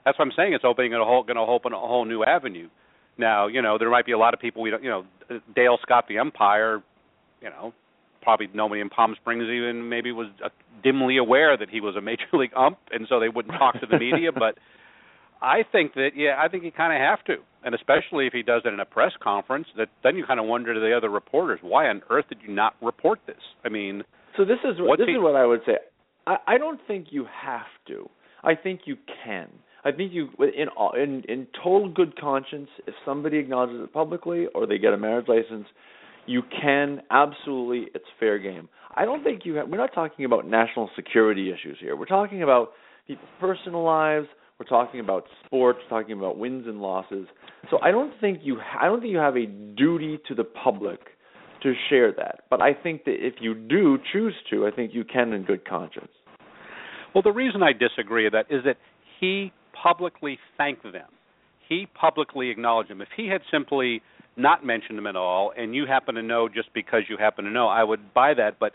that's 0.06 0.18
what 0.18 0.26
I'm 0.26 0.32
saying. 0.36 0.54
It's 0.54 0.64
opening 0.66 0.94
a 0.94 1.04
whole, 1.04 1.24
going 1.24 1.36
to 1.36 1.42
open 1.42 1.74
a 1.74 1.80
whole 1.80 2.06
new 2.06 2.24
avenue. 2.24 2.70
Now, 3.18 3.48
you 3.48 3.62
know, 3.62 3.78
there 3.78 3.90
might 3.90 4.06
be 4.06 4.12
a 4.12 4.18
lot 4.18 4.34
of 4.34 4.40
people 4.40 4.62
we 4.62 4.70
don't, 4.70 4.84
you 4.84 4.90
know, 4.90 5.06
Dale 5.56 5.78
Scott, 5.82 6.06
the 6.08 6.20
umpire, 6.20 6.84
you 7.42 7.50
know, 7.50 7.74
probably 8.22 8.48
nobody 8.54 8.82
in 8.82 8.90
Palm 8.90 9.16
Springs 9.20 9.44
even 9.44 9.88
maybe 9.88 10.12
was 10.12 10.28
uh, 10.44 10.50
dimly 10.84 11.18
aware 11.18 11.58
that 11.58 11.70
he 11.70 11.80
was 11.80 11.96
a 11.96 12.02
major 12.02 12.26
league 12.34 12.52
ump, 12.56 12.78
and 12.92 13.08
so 13.10 13.20
they 13.20 13.30
wouldn't 13.30 13.58
talk 13.58 13.80
to 13.80 13.88
the 13.90 13.98
media. 13.98 14.32
But 14.34 14.58
I 15.42 15.64
think 15.72 15.94
that, 15.94 16.10
yeah, 16.16 16.36
I 16.38 16.48
think 16.50 16.64
you 16.64 16.72
kind 16.72 16.94
of 16.94 17.00
have 17.00 17.24
to, 17.26 17.44
and 17.64 17.74
especially 17.76 18.28
if 18.28 18.34
he 18.34 18.44
does 18.44 18.64
it 18.66 18.74
in 18.74 18.80
a 18.80 18.86
press 18.86 19.12
conference, 19.22 19.68
that 19.78 19.90
then 20.04 20.16
you 20.18 20.26
kind 20.26 20.40
of 20.40 20.46
wonder 20.46 20.74
to 20.74 20.80
the 20.80 20.96
other 20.96 21.10
reporters, 21.10 21.60
why 21.62 21.88
on 21.88 22.02
earth 22.10 22.26
did 22.30 22.40
you 22.46 22.54
not 22.54 22.76
report 22.82 23.20
this? 23.28 23.42
I 23.64 23.70
mean, 23.70 24.04
So 24.38 24.46
this 24.46 24.60
is 24.64 24.76
What's 24.80 25.00
this 25.02 25.08
he- 25.08 25.14
is 25.16 25.22
what 25.22 25.36
I 25.36 25.46
would 25.46 25.62
say. 25.66 25.78
I, 26.28 26.38
I 26.48 26.58
don't 26.58 26.80
think 26.88 27.08
you 27.12 27.26
have 27.44 27.68
to. 27.88 28.10
I 28.44 28.56
think 28.56 28.82
you 28.86 28.98
can. 29.24 29.48
I 29.84 29.92
think 29.92 30.12
you 30.14 30.30
in 30.40 30.68
all- 30.70 30.94
in 30.96 31.24
in 31.30 31.48
total 31.64 31.90
good 31.90 32.20
conscience, 32.20 32.70
if 32.88 32.96
somebody 33.06 33.38
acknowledges 33.38 33.82
it 33.84 33.94
publicly 33.94 34.48
or 34.56 34.66
they 34.66 34.78
get 34.78 34.94
a 34.94 34.98
marriage 34.98 35.28
license, 35.28 35.68
you 36.26 36.42
can 36.62 37.02
absolutely. 37.12 37.92
It's 37.94 38.06
fair 38.20 38.40
game. 38.40 38.68
I 38.96 39.06
don't 39.06 39.24
think 39.24 39.42
you 39.46 39.56
have. 39.56 39.68
We're 39.70 39.78
not 39.78 39.94
talking 39.94 40.26
about 40.26 40.48
national 40.48 40.90
security 40.96 41.52
issues 41.52 41.78
here. 41.80 41.96
We're 41.96 42.06
talking 42.06 42.42
about 42.44 42.72
people's 43.08 43.30
personal 43.40 43.84
lives. 43.84 44.28
We're 44.60 44.66
talking 44.66 45.02
about 45.02 45.26
sports. 45.46 45.80
We're 45.84 46.00
talking 46.02 46.18
about 46.18 46.38
wins 46.38 46.66
and 46.66 46.82
losses. 46.82 47.28
So 47.70 47.78
I 47.84 47.92
don't 47.92 48.14
think 48.22 48.40
you. 48.42 48.58
Ha- 48.60 48.80
I 48.84 48.86
don't 48.86 49.02
think 49.02 49.12
you 49.12 49.18
have 49.20 49.36
a 49.38 49.46
duty 49.46 50.18
to 50.28 50.34
the 50.34 50.46
public 50.46 51.00
to 51.66 51.74
share 51.90 52.14
that. 52.14 52.42
But 52.50 52.62
I 52.62 52.74
think 52.74 53.04
that 53.06 53.16
if 53.18 53.36
you 53.42 53.56
do 53.56 53.98
choose 54.14 54.36
to, 54.52 54.68
I 54.68 54.72
think 54.72 54.94
you 54.94 55.04
can 55.04 55.34
in 55.34 55.44
good 55.44 55.68
conscience. 55.68 56.12
Well, 57.14 57.24
the 57.24 57.32
reason 57.32 57.64
I 57.64 57.74
disagree 57.74 58.26
with 58.26 58.34
that 58.34 58.46
is 58.50 58.64
that 58.66 58.78
he 59.20 59.52
publicly 59.74 60.38
thanked 60.58 60.84
them. 60.84 61.10
He 61.68 61.88
publicly 62.00 62.50
acknowledged 62.50 62.92
them. 62.92 63.02
If 63.02 63.08
he 63.18 63.28
had 63.28 63.42
simply 63.52 64.02
not 64.38 64.66
mentioned 64.66 64.98
them 64.98 65.08
at 65.08 65.16
all, 65.16 65.52
and 65.58 65.74
you 65.74 65.86
happen 65.88 66.16
to 66.16 66.22
know 66.22 66.48
just 66.48 66.74
because 66.74 67.02
you 67.10 67.18
happen 67.18 67.46
to 67.46 67.52
know, 67.52 67.68
I 67.68 67.84
would 67.84 68.14
buy 68.14 68.34
that. 68.36 68.60
But 68.60 68.74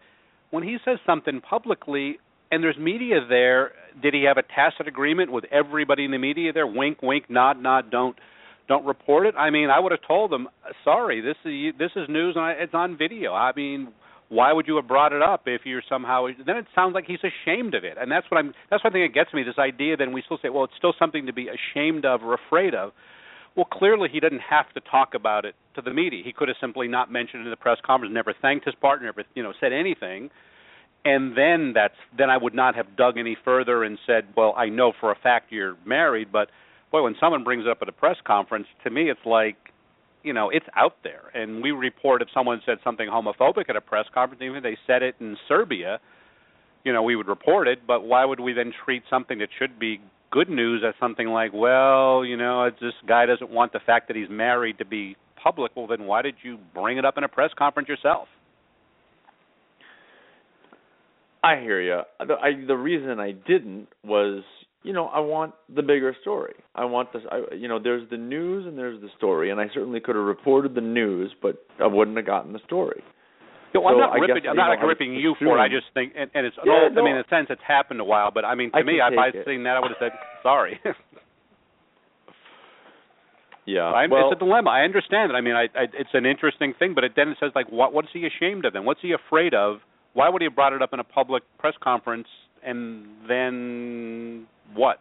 when 0.50 0.62
he 0.62 0.78
says 0.84 0.98
something 1.06 1.40
publicly, 1.40 2.18
and 2.50 2.64
there's 2.64 2.78
media 2.78 3.20
there, 3.28 3.72
did 4.02 4.14
he 4.14 4.24
have 4.24 4.36
a 4.36 4.42
tacit 4.42 4.88
agreement 4.88 5.30
with 5.30 5.44
everybody 5.52 6.04
in 6.04 6.10
the 6.10 6.18
media 6.18 6.52
there? 6.52 6.66
Wink, 6.66 7.02
wink, 7.02 7.30
nod, 7.30 7.62
nod. 7.62 7.90
Don't 7.90 8.16
don't 8.70 8.86
report 8.86 9.26
it. 9.26 9.34
I 9.36 9.50
mean, 9.50 9.68
I 9.68 9.80
would 9.80 9.90
have 9.90 10.06
told 10.06 10.30
them, 10.30 10.48
sorry, 10.84 11.20
this 11.20 11.36
is 11.44 11.74
this 11.76 11.90
is 11.96 12.08
news 12.08 12.36
and 12.36 12.44
I- 12.44 12.52
it's 12.52 12.72
on 12.72 12.96
video. 12.96 13.34
I 13.34 13.52
mean, 13.54 13.88
why 14.28 14.52
would 14.52 14.68
you 14.68 14.76
have 14.76 14.86
brought 14.86 15.12
it 15.12 15.20
up 15.20 15.42
if 15.46 15.62
you're 15.64 15.82
somehow? 15.88 16.28
Then 16.46 16.56
it 16.56 16.66
sounds 16.72 16.94
like 16.94 17.04
he's 17.04 17.18
ashamed 17.24 17.74
of 17.74 17.82
it, 17.82 17.98
and 18.00 18.10
that's 18.10 18.30
what 18.30 18.38
I'm. 18.38 18.54
That's 18.70 18.82
one 18.84 18.92
thing 18.92 19.02
that 19.02 19.12
gets 19.12 19.34
me. 19.34 19.42
This 19.42 19.58
idea 19.58 19.96
that 19.96 20.10
we 20.10 20.22
still 20.22 20.38
say, 20.40 20.50
well, 20.50 20.62
it's 20.62 20.76
still 20.78 20.94
something 21.00 21.26
to 21.26 21.32
be 21.32 21.48
ashamed 21.48 22.04
of 22.04 22.22
or 22.22 22.34
afraid 22.34 22.72
of. 22.72 22.92
Well, 23.56 23.64
clearly 23.64 24.08
he 24.08 24.20
didn't 24.20 24.42
have 24.48 24.72
to 24.74 24.80
talk 24.88 25.14
about 25.14 25.44
it 25.44 25.56
to 25.74 25.82
the 25.82 25.92
media. 25.92 26.22
He 26.24 26.32
could 26.32 26.46
have 26.46 26.56
simply 26.60 26.86
not 26.86 27.10
mentioned 27.10 27.42
it 27.42 27.46
in 27.46 27.50
the 27.50 27.56
press 27.56 27.78
conference, 27.84 28.14
never 28.14 28.32
thanked 28.40 28.66
his 28.66 28.76
partner, 28.76 29.06
never 29.06 29.24
you 29.34 29.42
know 29.42 29.52
said 29.58 29.72
anything, 29.72 30.30
and 31.04 31.36
then 31.36 31.72
that's 31.74 31.98
then 32.16 32.30
I 32.30 32.36
would 32.36 32.54
not 32.54 32.76
have 32.76 32.96
dug 32.96 33.18
any 33.18 33.36
further 33.44 33.82
and 33.82 33.98
said, 34.06 34.26
well, 34.36 34.54
I 34.56 34.66
know 34.68 34.92
for 35.00 35.10
a 35.10 35.16
fact 35.16 35.50
you're 35.50 35.76
married, 35.84 36.30
but 36.30 36.50
boy, 36.90 37.02
when 37.02 37.14
someone 37.20 37.44
brings 37.44 37.64
it 37.64 37.70
up 37.70 37.78
at 37.82 37.88
a 37.88 37.92
press 37.92 38.16
conference, 38.26 38.66
to 38.84 38.90
me 38.90 39.10
it's 39.10 39.20
like, 39.24 39.56
you 40.22 40.32
know, 40.32 40.50
it's 40.50 40.66
out 40.76 40.96
there, 41.02 41.30
and 41.34 41.62
we 41.62 41.70
report 41.70 42.20
if 42.20 42.28
someone 42.34 42.60
said 42.66 42.78
something 42.84 43.08
homophobic 43.08 43.70
at 43.70 43.76
a 43.76 43.80
press 43.80 44.06
conference, 44.12 44.42
even 44.42 44.56
if 44.56 44.62
they 44.62 44.76
said 44.86 45.02
it 45.02 45.14
in 45.18 45.36
Serbia, 45.48 45.98
you 46.84 46.92
know, 46.92 47.02
we 47.02 47.16
would 47.16 47.28
report 47.28 47.68
it. 47.68 47.86
But 47.86 48.04
why 48.04 48.24
would 48.24 48.40
we 48.40 48.52
then 48.52 48.72
treat 48.84 49.02
something 49.08 49.38
that 49.38 49.48
should 49.58 49.78
be 49.78 50.00
good 50.30 50.48
news 50.48 50.82
as 50.86 50.94
something 51.00 51.28
like, 51.28 51.52
well, 51.52 52.24
you 52.24 52.36
know, 52.36 52.70
this 52.80 52.92
guy 53.06 53.26
doesn't 53.26 53.50
want 53.50 53.72
the 53.72 53.80
fact 53.84 54.08
that 54.08 54.16
he's 54.16 54.30
married 54.30 54.78
to 54.78 54.84
be 54.84 55.16
public. 55.42 55.72
Well, 55.74 55.86
then 55.86 56.04
why 56.04 56.22
did 56.22 56.34
you 56.42 56.58
bring 56.74 56.98
it 56.98 57.04
up 57.04 57.18
in 57.18 57.24
a 57.24 57.28
press 57.28 57.50
conference 57.58 57.88
yourself? 57.88 58.28
I 61.42 61.56
hear 61.60 61.80
you. 61.80 62.02
The, 62.18 62.34
I, 62.34 62.66
the 62.66 62.76
reason 62.76 63.18
I 63.18 63.32
didn't 63.32 63.88
was, 64.04 64.42
you 64.82 64.92
know, 64.92 65.06
I 65.06 65.20
want 65.20 65.54
the 65.74 65.82
bigger 65.82 66.16
story. 66.22 66.54
I 66.74 66.84
want 66.84 67.12
this. 67.12 67.22
I, 67.30 67.54
you 67.54 67.68
know, 67.68 67.78
there's 67.82 68.08
the 68.10 68.16
news 68.16 68.66
and 68.66 68.78
there's 68.78 69.00
the 69.00 69.08
story, 69.16 69.50
and 69.50 69.60
I 69.60 69.66
certainly 69.74 70.00
could 70.00 70.16
have 70.16 70.24
reported 70.24 70.74
the 70.74 70.80
news, 70.80 71.32
but 71.42 71.64
I 71.82 71.86
wouldn't 71.86 72.16
have 72.16 72.26
gotten 72.26 72.52
the 72.52 72.60
story. 72.66 73.02
No, 73.74 73.86
I'm 73.86 73.98
not 73.98 74.10
I 74.10 74.16
ripping. 74.16 74.36
guess, 74.36 74.50
I'm 74.50 74.56
you 74.56 74.62
not 74.62 74.66
know, 74.66 74.80
like 74.80 74.82
ripping 74.82 75.14
you 75.14 75.34
for 75.38 75.56
it. 75.56 75.60
I 75.60 75.68
just 75.68 75.86
think, 75.94 76.14
and, 76.18 76.30
and 76.34 76.44
it's. 76.46 76.56
Yeah, 76.64 76.72
all, 76.72 76.90
I 76.90 77.02
mean, 77.04 77.14
in 77.14 77.20
a 77.20 77.28
sense, 77.30 77.46
it's 77.50 77.62
happened 77.66 78.00
a 78.00 78.04
while. 78.04 78.30
But 78.32 78.44
I 78.44 78.54
mean, 78.54 78.72
to 78.72 78.78
I 78.78 78.82
me, 78.82 78.98
if 78.98 79.02
I 79.18 79.26
take 79.26 79.34
had 79.34 79.40
it. 79.42 79.46
seen 79.46 79.62
that, 79.64 79.76
I 79.76 79.80
would 79.80 79.90
have 79.90 80.00
said 80.00 80.12
sorry. 80.42 80.80
Yeah. 83.66 83.82
I, 83.82 84.06
well, 84.08 84.30
it's 84.32 84.36
a 84.36 84.44
dilemma. 84.44 84.70
I 84.70 84.82
understand 84.82 85.30
it. 85.30 85.34
I 85.34 85.40
mean, 85.40 85.54
I, 85.54 85.64
I, 85.78 85.84
it's 85.94 86.10
an 86.12 86.26
interesting 86.26 86.74
thing, 86.78 86.92
but 86.94 87.04
it 87.04 87.12
then 87.14 87.28
it 87.28 87.36
says 87.38 87.52
like, 87.54 87.70
what 87.70 87.92
what's 87.92 88.08
he 88.12 88.26
ashamed 88.26 88.64
of? 88.64 88.72
Then 88.72 88.84
what's 88.84 89.00
he 89.00 89.12
afraid 89.12 89.54
of? 89.54 89.78
Why 90.12 90.28
would 90.28 90.42
he 90.42 90.46
have 90.46 90.56
brought 90.56 90.72
it 90.72 90.82
up 90.82 90.92
in 90.92 90.98
a 90.98 91.04
public 91.04 91.42
press 91.58 91.74
conference? 91.80 92.26
And 92.66 93.06
then 93.28 94.46
what? 94.74 95.00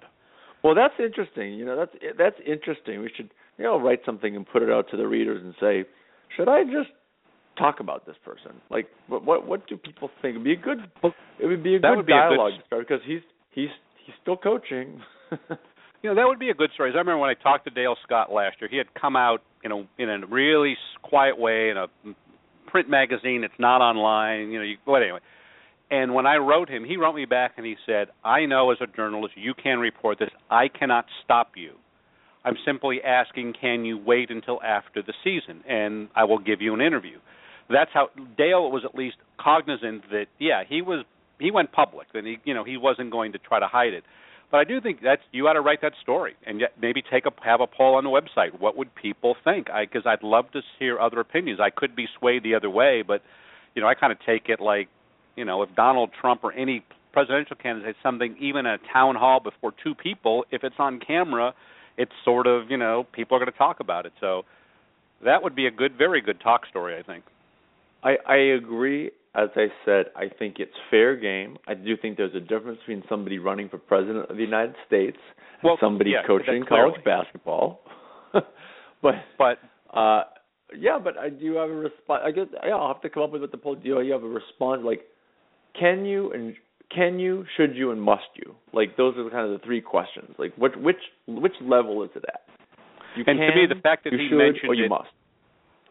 well, 0.64 0.76
that's 0.76 0.94
interesting. 1.00 1.54
You 1.54 1.66
know, 1.66 1.76
that's 1.78 1.92
that's 2.18 2.36
interesting. 2.46 3.02
We 3.02 3.12
should, 3.16 3.30
you 3.58 3.64
know, 3.64 3.80
write 3.80 4.02
something 4.06 4.36
and 4.36 4.46
put 4.46 4.62
it 4.62 4.70
out 4.70 4.90
to 4.92 4.98
the 4.98 5.08
readers 5.08 5.42
and 5.44 5.54
say, 5.60 5.86
should 6.36 6.50
I 6.50 6.64
just 6.64 6.90
talk 7.58 7.80
about 7.80 8.06
this 8.06 8.16
person? 8.26 8.62
Like, 8.70 8.88
what 9.08 9.24
what, 9.24 9.48
what 9.48 9.68
do 9.68 9.78
people 9.78 10.10
think? 10.22 10.34
It'd 10.34 10.44
be 10.44 10.54
a 10.54 10.58
good. 10.58 10.80
It 11.40 11.46
would 11.46 11.64
be 11.64 11.76
a 11.76 11.80
That 11.80 11.96
good 11.96 12.06
be 12.06 12.12
a 12.14 12.16
good 12.16 12.36
dialogue 12.36 12.52
to 12.60 12.66
start 12.66 12.88
because 12.88 13.02
he's 13.06 13.22
he's 13.52 13.70
he's 14.06 14.16
still 14.22 14.38
coaching. 14.38 15.02
You 16.02 16.10
know, 16.10 16.16
that 16.16 16.28
would 16.28 16.40
be 16.40 16.50
a 16.50 16.54
good 16.54 16.70
story. 16.76 16.92
I 16.92 16.98
remember 16.98 17.18
when 17.18 17.30
I 17.30 17.34
talked 17.34 17.66
to 17.66 17.72
Dale 17.72 17.98
Scott 18.04 18.32
last 18.32 18.56
year. 18.62 18.70
He 18.72 18.78
had 18.78 18.88
come 18.94 19.18
out 19.18 19.42
in 19.66 19.74
a 19.74 19.80
in 19.98 20.10
a 20.10 20.26
really 20.28 20.72
s- 20.72 20.78
quiet 21.02 21.38
way 21.38 21.72
in 21.72 21.76
a 21.78 21.88
print 22.68 22.90
magazine. 22.90 23.44
It's 23.44 23.60
not 23.60 23.82
online. 23.82 24.50
You 24.50 24.60
know, 24.60 24.64
you, 24.64 24.78
but 24.86 25.04
anyway. 25.04 25.20
And 25.92 26.14
when 26.14 26.28
I 26.28 26.38
wrote 26.38 26.70
him, 26.70 26.84
he 26.84 26.98
wrote 26.98 27.16
me 27.16 27.26
back 27.26 27.54
and 27.58 27.66
he 27.66 27.76
said, 27.86 28.10
"I 28.24 28.46
know 28.46 28.72
as 28.72 28.78
a 28.82 28.88
journalist 28.88 29.36
you 29.36 29.54
can 29.54 29.80
report 29.80 30.20
this. 30.20 30.30
I 30.50 30.68
cannot 30.68 31.06
stop 31.24 31.52
you. 31.56 31.74
I'm 32.46 32.58
simply 32.66 33.04
asking, 33.04 33.54
can 33.60 33.86
you 33.86 33.98
wait 33.98 34.30
until 34.30 34.62
after 34.64 35.02
the 35.02 35.14
season, 35.24 35.64
and 35.68 36.10
I 36.16 36.24
will 36.24 36.38
give 36.38 36.62
you 36.62 36.74
an 36.74 36.82
interview." 36.82 37.20
That's 37.70 37.92
how 37.94 38.10
Dale 38.38 38.72
was 38.72 38.84
at 38.86 38.96
least 38.96 39.18
cognizant 39.40 40.10
that 40.10 40.28
yeah, 40.40 40.64
he 40.68 40.82
was 40.82 41.06
he 41.40 41.52
went 41.52 41.72
public, 41.72 42.08
and 42.14 42.28
he 42.28 42.38
you 42.44 42.54
know 42.54 42.64
he 42.64 42.78
wasn't 42.78 43.12
going 43.12 43.32
to 43.32 43.40
try 43.40 43.60
to 43.60 43.68
hide 43.68 43.94
it. 43.94 44.04
But 44.52 44.60
I 44.60 44.64
do 44.64 44.82
think 44.82 45.02
that's 45.04 45.22
you 45.32 45.44
got 45.44 45.54
to 45.54 45.62
write 45.62 45.82
that 45.82 45.94
story 46.02 46.36
and 46.46 46.60
yet 46.60 46.74
maybe 46.82 47.04
take 47.04 47.26
a 47.26 47.32
have 47.44 47.62
a 47.62 47.68
poll 47.68 47.96
on 47.96 48.04
the 48.04 48.10
website. 48.10 48.60
What 48.60 48.76
would 48.78 48.94
people 48.96 49.36
think? 49.44 49.70
I 49.70 49.86
because 49.86 50.04
I'd 50.06 50.24
love 50.24 50.52
to 50.52 50.62
hear 50.80 51.00
other 51.00 51.20
opinions. 51.20 51.60
I 51.60 51.70
could 51.70 51.96
be 51.96 52.08
swayed 52.18 52.44
the 52.44 52.56
other 52.56 52.70
way, 52.70 53.04
but 53.06 53.22
you 53.76 53.82
know 53.82 53.88
I 53.88 53.94
kind 53.94 54.12
of 54.12 54.18
take 54.26 54.50
it 54.50 54.60
like 54.60 54.90
you 55.40 55.46
know 55.46 55.64
if 55.64 55.74
Donald 55.76 56.12
Trump 56.20 56.44
or 56.44 56.52
any 56.52 56.84
presidential 57.14 57.56
candidate 57.56 57.96
says 57.96 58.04
something 58.04 58.36
even 58.40 58.66
in 58.66 58.74
a 58.74 58.78
town 58.94 59.16
hall 59.16 59.40
before 59.40 59.74
two 59.84 59.96
people, 59.96 60.44
if 60.52 60.64
it's 60.64 60.76
on 60.78 61.00
camera, 61.00 61.54
it's 61.98 62.12
sort 62.26 62.46
of 62.46 62.70
you 62.70 62.78
know 62.78 63.08
people 63.14 63.38
are 63.38 63.40
going 63.40 63.52
to 63.52 63.58
talk 63.58 63.80
about 63.80 64.06
it. 64.06 64.12
So 64.20 64.44
that 65.24 65.42
would 65.42 65.56
be 65.56 65.66
a 65.66 65.72
good, 65.72 65.98
very 65.98 66.22
good 66.22 66.42
talk 66.42 66.68
story, 66.70 67.00
I 67.00 67.04
think. 67.04 67.24
I 68.04 68.18
I 68.28 68.36
agree. 68.36 69.12
As 69.36 69.50
I 69.56 69.68
said, 69.86 70.06
I 70.16 70.28
think 70.28 70.56
it's 70.60 70.74
fair 70.90 71.16
game. 71.16 71.58
I 71.68 71.76
do 71.76 71.96
think 71.96 72.18
there's 72.18 72.36
a 72.36 72.40
difference 72.40 72.80
between 72.80 73.04
somebody 73.08 73.38
running 73.38 73.70
for 73.70 73.78
president 73.78 74.30
of 74.30 74.36
the 74.36 74.44
United 74.44 74.76
States 74.88 75.18
Well, 75.64 75.74
and 75.74 75.80
somebody 75.80 76.12
yeah, 76.12 76.26
coaching 76.26 76.66
college 76.68 77.02
basketball. 77.06 77.82
but 78.34 79.16
But 79.38 79.60
uh 79.96 80.24
yeah, 80.78 81.00
but 81.04 81.18
I 81.18 81.30
do 81.30 81.56
have 81.56 81.70
a 81.70 81.74
response. 81.74 82.22
I 82.26 82.32
guess 82.32 82.48
yeah, 82.66 82.76
I'll 82.76 82.88
have 82.94 83.02
to 83.02 83.10
come 83.10 83.24
up 83.24 83.32
with 83.32 83.42
what 83.42 83.52
the 83.52 83.58
poll. 83.58 83.76
Do 83.76 84.02
you 84.02 84.12
have 84.12 84.24
a 84.24 84.28
response 84.28 84.82
like 84.84 85.02
can 85.78 86.06
you 86.06 86.32
and 86.32 86.56
can 86.94 87.20
you, 87.20 87.46
should 87.56 87.76
you, 87.76 87.92
and 87.92 88.02
must 88.02 88.24
you? 88.36 88.56
Like 88.74 88.98
those 88.98 89.16
are 89.18 89.30
kind 89.30 89.52
of 89.52 89.60
the 89.60 89.66
three 89.66 89.82
questions. 89.82 90.36
Like 90.38 90.56
which 90.58 90.74
which 90.78 90.98
which 91.28 91.54
level 91.62 92.04
is 92.04 92.10
it 92.16 92.24
at? 92.28 92.42
You 93.16 93.24
And 93.28 93.40
to 93.40 93.48
me, 93.56 93.66
the 93.68 93.82
fact 93.82 94.04
that 94.06 94.14
you 94.14 94.20
he 94.20 94.30
should, 94.30 94.38
mentioned 94.38 94.70
or 94.70 94.74
you 94.76 94.86
it- 94.86 94.90
must. 94.90 95.10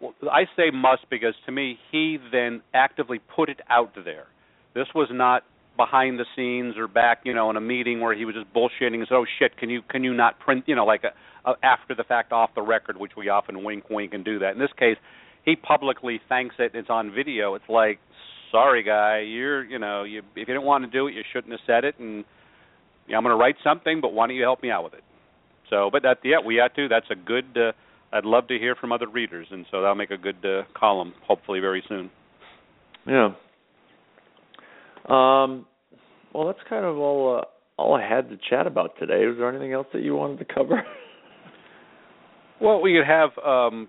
Well, 0.01 0.15
I 0.31 0.45
say 0.57 0.71
must 0.73 1.11
because 1.11 1.35
to 1.47 1.53
me 1.53 1.77
he 1.91 2.19
then 2.31 2.63
actively 2.73 3.19
put 3.35 3.49
it 3.49 3.61
out 3.69 3.93
there. 4.05 4.27
This 4.75 4.87
was 4.95 5.09
not 5.11 5.43
behind 5.77 6.21
the 6.21 6.25
scenes 6.37 6.77
or 6.77 6.87
back, 6.87 7.23
you 7.25 7.35
know, 7.35 7.51
in 7.51 7.57
a 7.57 7.61
meeting 7.61 8.01
where 8.01 8.15
he 8.15 8.25
was 8.25 8.35
just 8.37 8.53
bullshitting 8.55 8.95
and 8.95 9.07
said, 9.09 9.15
"Oh 9.17 9.27
shit, 9.39 9.57
can 9.57 9.71
you 9.71 9.83
can 9.89 10.05
you 10.05 10.15
not 10.15 10.39
print, 10.39 10.65
you 10.67 10.77
know, 10.77 10.85
like 10.85 11.03
a, 11.05 11.51
a 11.51 11.55
after 11.65 11.95
the 11.97 12.05
fact 12.05 12.33
off 12.33 12.51
the 12.55 12.63
record, 12.63 12.97
which 12.97 13.13
we 13.17 13.29
often 13.29 13.65
wink 13.65 13.91
wink 13.91 14.15
and 14.15 14.25
do 14.25 14.39
that." 14.41 14.53
In 14.53 14.59
this 14.61 14.73
case, 14.79 14.97
he 15.45 15.57
publicly 15.57 16.21
thanks 16.29 16.55
it. 16.59 16.73
It's 16.75 16.91
on 16.91 17.13
video. 17.13 17.55
It's 17.55 17.69
like, 17.69 17.99
"Sorry, 18.51 18.83
guy, 18.83 19.21
you're, 19.21 19.65
you 19.65 19.79
know, 19.79 20.05
you 20.05 20.21
if 20.21 20.25
you 20.37 20.45
didn't 20.45 20.65
want 20.65 20.85
to 20.85 20.91
do 20.91 21.07
it, 21.07 21.15
you 21.15 21.23
shouldn't 21.33 21.53
have 21.53 21.61
said 21.67 21.85
it." 21.85 21.99
And 21.99 22.25
yeah, 23.09 23.17
I'm 23.17 23.23
going 23.23 23.35
to 23.35 23.41
write 23.41 23.57
something, 23.65 24.01
but 24.01 24.13
why 24.13 24.27
don't 24.27 24.37
you 24.37 24.43
help 24.43 24.63
me 24.63 24.71
out 24.71 24.85
with 24.85 24.95
it? 24.95 25.05
So, 25.71 25.91
but 25.91 26.03
that 26.03 26.19
yeah, 26.25 26.39
we 26.45 26.57
have 26.57 26.75
to. 26.75 26.89
That's 26.89 27.11
a 27.11 27.15
good. 27.15 27.57
Uh, 27.57 27.73
I'd 28.13 28.25
love 28.25 28.49
to 28.49 28.59
hear 28.59 28.75
from 28.75 28.93
other 28.93 29.09
readers, 29.09 29.47
and 29.51 29.67
so 29.71 29.83
that'll 29.83 29.95
make 29.95 30.11
a 30.11 30.17
good 30.17 30.45
uh, 30.45 30.63
column, 30.79 31.13
hopefully 31.27 31.61
very 31.61 31.83
soon. 31.89 32.11
Yeah. 33.07 33.31
Um. 35.09 35.67
Well, 36.35 36.47
that's 36.47 36.59
kind 36.69 36.85
of 36.85 36.99
all. 36.99 37.39
Uh, 37.39 37.45
all 37.81 37.95
I 37.95 38.07
had 38.07 38.29
to 38.31 38.39
chat 38.51 38.67
about 38.67 38.99
today. 38.99 39.25
Was 39.27 39.37
there 39.39 39.49
anything 39.49 39.73
else 39.73 39.87
that 39.93 40.03
you 40.03 40.17
wanted 40.17 40.39
to 40.39 40.55
cover? 40.55 40.83
Well, 42.61 42.81
we 42.81 42.95
could 42.95 43.07
have. 43.07 43.31
Um, 43.39 43.89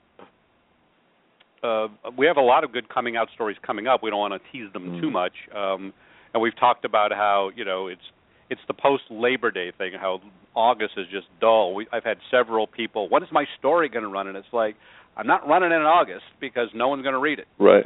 uh, 1.63 1.87
we 2.17 2.25
have 2.25 2.37
a 2.37 2.41
lot 2.41 2.63
of 2.63 2.71
good 2.71 2.89
coming 2.89 3.15
out 3.17 3.27
stories 3.33 3.57
coming 3.65 3.87
up. 3.87 4.01
We 4.03 4.09
don't 4.09 4.19
want 4.19 4.33
to 4.41 4.51
tease 4.51 4.71
them 4.73 4.91
Mm. 4.97 5.01
too 5.01 5.09
much, 5.11 5.33
um, 5.55 5.93
and 6.33 6.41
we've 6.41 6.57
talked 6.59 6.85
about 6.85 7.11
how 7.11 7.51
you 7.55 7.65
know 7.65 7.87
it's 7.87 8.01
it's 8.49 8.61
the 8.67 8.73
post 8.73 9.03
Labor 9.09 9.51
Day 9.51 9.71
thing. 9.77 9.93
How 9.99 10.21
August 10.55 10.93
is 10.97 11.05
just 11.11 11.27
dull. 11.39 11.73
We, 11.75 11.87
I've 11.91 12.03
had 12.03 12.17
several 12.31 12.65
people. 12.67 13.07
When 13.09 13.21
is 13.23 13.29
my 13.31 13.45
story 13.59 13.89
going 13.89 14.03
to 14.03 14.09
run? 14.09 14.27
And 14.27 14.35
it's 14.35 14.47
like 14.51 14.75
I'm 15.15 15.27
not 15.27 15.47
running 15.47 15.71
it 15.71 15.75
in 15.75 15.81
August 15.83 16.25
because 16.41 16.69
no 16.73 16.87
one's 16.87 17.03
going 17.03 17.13
to 17.13 17.19
read 17.19 17.39
it. 17.39 17.47
right. 17.59 17.85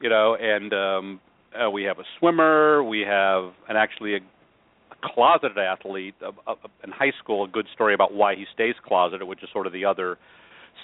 you 0.00 0.08
know 0.08 0.36
and 0.40 0.72
um 0.72 1.20
uh, 1.58 1.68
we 1.70 1.82
have 1.84 1.98
a 1.98 2.04
swimmer, 2.18 2.82
we 2.84 3.00
have 3.00 3.52
an 3.70 3.76
actually 3.76 4.14
a, 4.14 4.18
a 4.18 4.96
closeted 5.14 5.56
athlete 5.58 6.14
a, 6.22 6.28
a, 6.50 6.54
in 6.84 6.90
high 6.90 7.12
school. 7.22 7.44
A 7.44 7.48
good 7.48 7.66
story 7.74 7.94
about 7.94 8.12
why 8.12 8.34
he 8.34 8.44
stays 8.54 8.74
closeted, 8.86 9.26
which 9.26 9.42
is 9.42 9.48
sort 9.52 9.66
of 9.66 9.72
the 9.72 9.84
other 9.86 10.18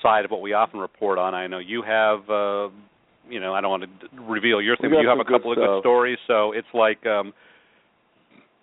side 0.03 0.25
of 0.25 0.31
what 0.31 0.41
we 0.41 0.53
often 0.53 0.81
report 0.81 1.19
on. 1.19 1.35
I 1.35 1.47
know 1.47 1.59
you 1.59 1.83
have, 1.83 2.21
uh, 2.29 2.69
you 3.29 3.41
know, 3.41 3.55
I 3.55 3.61
don't 3.61 3.71
want 3.71 3.85
to 3.85 4.23
reveal 4.23 4.61
your 4.61 4.77
thing, 4.77 4.91
but 4.91 5.01
you 5.01 5.09
have 5.09 5.19
a 5.19 5.25
couple 5.25 5.53
of 5.53 5.59
good 5.59 5.81
stories. 5.81 6.19
So 6.27 6.53
it's 6.53 6.69
like, 6.75 7.05
um, 7.07 7.33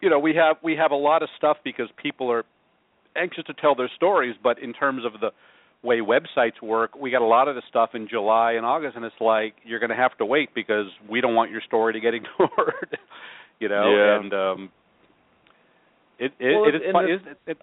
you 0.01 0.09
know, 0.09 0.19
we 0.19 0.35
have 0.35 0.57
we 0.63 0.75
have 0.75 0.91
a 0.91 0.95
lot 0.95 1.23
of 1.23 1.29
stuff 1.37 1.57
because 1.63 1.87
people 2.01 2.31
are 2.31 2.43
anxious 3.15 3.43
to 3.45 3.53
tell 3.53 3.75
their 3.75 3.89
stories, 3.95 4.35
but 4.41 4.59
in 4.59 4.73
terms 4.73 5.03
of 5.05 5.19
the 5.19 5.29
way 5.83 5.99
websites 5.99 6.61
work, 6.61 6.95
we 6.95 7.11
got 7.11 7.21
a 7.21 7.25
lot 7.25 7.47
of 7.47 7.55
the 7.55 7.61
stuff 7.69 7.91
in 7.93 8.07
July 8.07 8.53
and 8.53 8.65
August, 8.65 8.95
and 8.95 9.05
it's 9.05 9.15
like 9.19 9.55
you're 9.63 9.79
going 9.79 9.89
to 9.89 9.95
have 9.95 10.15
to 10.17 10.25
wait 10.25 10.49
because 10.53 10.87
we 11.09 11.21
don't 11.21 11.35
want 11.35 11.51
your 11.51 11.61
story 11.61 11.93
to 11.93 11.99
get 11.99 12.13
ignored. 12.13 12.97
you 13.59 13.69
know, 13.69 13.93
yeah. 13.93 14.19
and 14.19 14.33
um, 14.33 14.71
it 16.19 16.31
it, 16.39 16.55
well, 16.55 16.65
it 16.65 16.75
is. 16.75 17.21
It, 17.25 17.29
it, 17.29 17.37
it, 17.47 17.57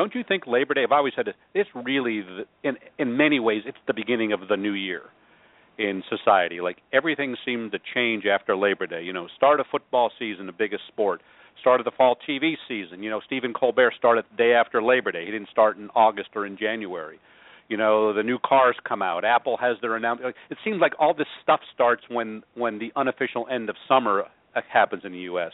don't 0.00 0.14
you 0.14 0.24
think 0.26 0.46
Labor 0.46 0.72
Day? 0.72 0.82
I've 0.82 0.92
always 0.92 1.12
said 1.14 1.28
it. 1.28 1.36
It's 1.52 1.68
really 1.74 2.22
the, 2.22 2.44
in 2.62 2.76
in 2.98 3.18
many 3.18 3.38
ways 3.38 3.64
it's 3.66 3.76
the 3.86 3.92
beginning 3.92 4.32
of 4.32 4.40
the 4.48 4.56
new 4.56 4.72
year 4.72 5.02
in 5.76 6.02
society. 6.08 6.62
Like 6.62 6.78
everything 6.90 7.36
seemed 7.44 7.72
to 7.72 7.78
change 7.94 8.24
after 8.24 8.56
Labor 8.56 8.86
Day. 8.86 9.02
You 9.02 9.12
know, 9.12 9.28
start 9.36 9.60
of 9.60 9.66
football 9.70 10.10
season, 10.18 10.46
the 10.46 10.52
biggest 10.52 10.84
sport 10.88 11.20
start 11.60 11.80
of 11.80 11.84
the 11.84 11.90
fall 11.90 12.16
TV 12.26 12.54
season. 12.66 13.02
You 13.02 13.10
know, 13.10 13.20
Stephen 13.26 13.52
Colbert 13.52 13.92
started 13.98 14.24
the 14.30 14.36
day 14.38 14.52
after 14.54 14.82
Labor 14.82 15.12
Day. 15.12 15.26
He 15.26 15.30
didn't 15.30 15.50
start 15.50 15.76
in 15.76 15.90
August 15.94 16.30
or 16.34 16.46
in 16.46 16.56
January. 16.56 17.18
You 17.68 17.76
know, 17.76 18.14
the 18.14 18.22
new 18.22 18.38
cars 18.38 18.76
come 18.88 19.02
out. 19.02 19.26
Apple 19.26 19.58
has 19.58 19.76
their 19.82 19.96
announcement. 19.96 20.34
It 20.48 20.56
seems 20.64 20.80
like 20.80 20.94
all 20.98 21.12
this 21.12 21.26
stuff 21.42 21.60
starts 21.74 22.04
when 22.08 22.42
when 22.54 22.78
the 22.78 22.90
unofficial 22.96 23.46
end 23.52 23.68
of 23.68 23.76
summer 23.86 24.24
uh, 24.56 24.60
happens 24.72 25.02
in 25.04 25.12
the 25.12 25.28
U.S. 25.32 25.52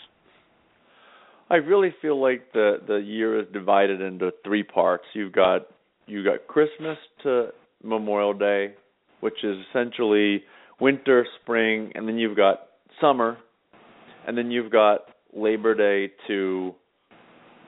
I 1.48 1.56
really 1.56 1.94
feel 2.02 2.20
like 2.20 2.52
the 2.52 2.78
the 2.86 2.96
year 2.96 3.40
is 3.40 3.46
divided 3.52 4.00
into 4.00 4.32
three 4.44 4.62
parts. 4.62 5.04
You've 5.14 5.32
got 5.32 5.66
you 6.06 6.24
got 6.24 6.46
Christmas 6.48 6.98
to 7.22 7.48
Memorial 7.82 8.34
Day, 8.34 8.74
which 9.20 9.44
is 9.44 9.56
essentially 9.70 10.42
winter, 10.80 11.26
spring, 11.42 11.92
and 11.94 12.08
then 12.08 12.18
you've 12.18 12.36
got 12.36 12.68
summer, 13.00 13.38
and 14.26 14.36
then 14.36 14.50
you've 14.50 14.72
got 14.72 15.00
Labor 15.32 15.74
Day 15.74 16.12
to 16.26 16.74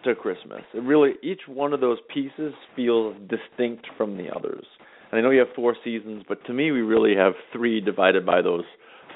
to 0.05 0.15
Christmas. 0.15 0.63
It 0.75 0.83
really 0.83 1.13
each 1.23 1.43
one 1.47 1.73
of 1.73 1.81
those 1.81 1.99
pieces 2.13 2.55
feels 2.75 3.17
distinct 3.29 3.87
from 3.97 4.17
the 4.17 4.29
others. 4.35 4.65
And 5.11 5.19
I 5.19 5.23
know 5.23 5.31
you 5.31 5.39
have 5.39 5.55
four 5.55 5.77
seasons, 5.85 6.25
but 6.29 6.45
to 6.47 6.53
me 6.53 6.73
we 6.73 6.81
really 6.81 7.15
have 7.15 7.35
three 7.53 7.81
divided 7.81 8.27
by 8.27 8.43
those 8.43 8.65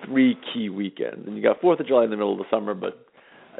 three 0.07 0.37
key 0.53 0.69
weekends. 0.69 1.27
And 1.27 1.37
you 1.37 1.43
got 1.43 1.61
Fourth 1.61 1.81
of 1.81 1.87
July 1.87 2.05
in 2.05 2.11
the 2.11 2.17
middle 2.17 2.33
of 2.33 2.39
the 2.39 2.45
summer, 2.51 2.75
but 2.75 3.07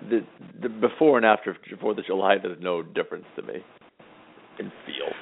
the, 0.01 0.25
the 0.61 0.69
before 0.69 1.17
and 1.17 1.27
after 1.27 1.57
Fourth 1.81 1.99
of 1.99 2.07
July 2.07 2.37
there's 2.43 2.61
no 2.61 2.83
difference 2.83 3.27
to 3.37 3.43
me 3.43 3.65
in 4.59 4.73
feel. 4.87 5.13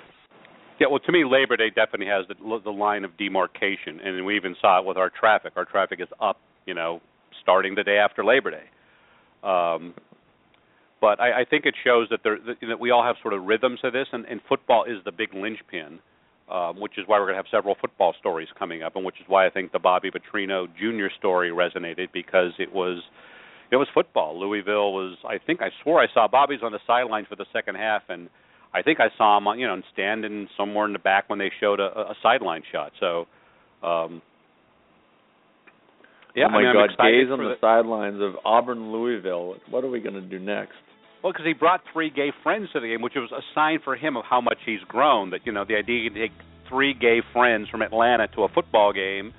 Yeah, 0.80 0.86
well, 0.90 0.98
to 1.00 1.12
me, 1.12 1.24
Labor 1.24 1.56
Day 1.58 1.68
definitely 1.68 2.06
has 2.06 2.26
the 2.28 2.60
the 2.64 2.70
line 2.70 3.04
of 3.04 3.16
demarcation, 3.18 4.00
and 4.00 4.24
we 4.24 4.36
even 4.36 4.56
saw 4.60 4.80
it 4.80 4.86
with 4.86 4.96
our 4.96 5.10
traffic. 5.10 5.52
Our 5.56 5.66
traffic 5.66 6.00
is 6.00 6.08
up, 6.20 6.40
you 6.66 6.74
know, 6.74 7.00
starting 7.42 7.74
the 7.74 7.84
day 7.84 7.98
after 7.98 8.24
Labor 8.24 8.50
Day. 8.50 8.64
Um, 9.42 9.94
but 11.00 11.20
I, 11.20 11.40
I 11.40 11.44
think 11.44 11.66
it 11.66 11.74
shows 11.84 12.08
that 12.10 12.20
there 12.24 12.38
that, 12.46 12.56
that 12.66 12.80
we 12.80 12.90
all 12.90 13.04
have 13.04 13.16
sort 13.20 13.34
of 13.34 13.44
rhythms 13.44 13.80
to 13.82 13.90
this, 13.90 14.06
and, 14.12 14.24
and 14.24 14.40
football 14.48 14.84
is 14.84 15.04
the 15.04 15.12
big 15.12 15.34
linchpin, 15.34 15.98
um, 16.50 16.80
which 16.80 16.96
is 16.96 17.04
why 17.06 17.18
we're 17.18 17.26
going 17.26 17.36
to 17.36 17.42
have 17.42 17.50
several 17.50 17.76
football 17.78 18.14
stories 18.18 18.48
coming 18.58 18.82
up, 18.82 18.96
and 18.96 19.04
which 19.04 19.20
is 19.20 19.26
why 19.26 19.46
I 19.46 19.50
think 19.50 19.72
the 19.72 19.78
Bobby 19.78 20.10
Petrino 20.10 20.66
Jr. 20.78 21.12
story 21.18 21.50
resonated 21.50 22.08
because 22.12 22.52
it 22.58 22.72
was 22.72 23.02
it 23.70 23.76
was 23.76 23.88
football. 23.94 24.38
Louisville 24.38 24.92
was 24.92 25.16
I 25.24 25.38
think 25.44 25.62
I 25.62 25.68
swore 25.82 26.00
I 26.00 26.06
saw 26.12 26.28
Bobby's 26.28 26.60
on 26.62 26.72
the 26.72 26.80
sideline 26.86 27.26
for 27.28 27.36
the 27.36 27.46
second 27.52 27.76
half, 27.76 28.02
and 28.08 28.28
I 28.74 28.82
think 28.82 29.00
I 29.00 29.08
saw 29.16 29.38
him 29.38 29.58
you 29.58 29.66
know 29.66 29.80
standing 29.92 30.48
somewhere 30.56 30.86
in 30.86 30.92
the 30.92 30.98
back 30.98 31.28
when 31.28 31.38
they 31.38 31.50
showed 31.60 31.80
a, 31.80 32.10
a 32.10 32.14
sideline 32.22 32.62
shot. 32.72 32.92
So 33.00 33.26
um, 33.82 34.22
yeah, 36.34 36.46
oh 36.46 36.50
my 36.50 36.58
I 36.58 36.62
mean, 36.62 36.72
God, 36.74 37.04
gaze 37.04 37.30
on 37.30 37.38
the, 37.38 37.54
the 37.54 37.60
sidelines 37.60 38.20
of 38.20 38.34
Auburn 38.44 38.92
Louisville. 38.92 39.56
What 39.68 39.84
are 39.84 39.90
we 39.90 40.00
going 40.00 40.14
to 40.14 40.20
do 40.20 40.38
next? 40.38 40.74
Well, 41.22 41.32
because 41.32 41.46
he 41.46 41.52
brought 41.52 41.80
three 41.92 42.10
gay 42.10 42.32
friends 42.42 42.68
to 42.72 42.80
the 42.80 42.88
game, 42.88 43.02
which 43.02 43.14
was 43.14 43.30
a 43.32 43.42
sign 43.54 43.80
for 43.84 43.94
him 43.94 44.16
of 44.16 44.24
how 44.24 44.40
much 44.40 44.58
he's 44.64 44.80
grown. 44.88 45.30
That 45.30 45.40
you 45.44 45.52
know, 45.52 45.64
the 45.66 45.74
idea 45.74 46.00
you 46.00 46.10
take 46.10 46.32
three 46.68 46.94
gay 46.94 47.20
friends 47.32 47.68
from 47.68 47.82
Atlanta 47.82 48.28
to 48.28 48.44
a 48.44 48.48
football 48.48 48.92
game, 48.92 49.32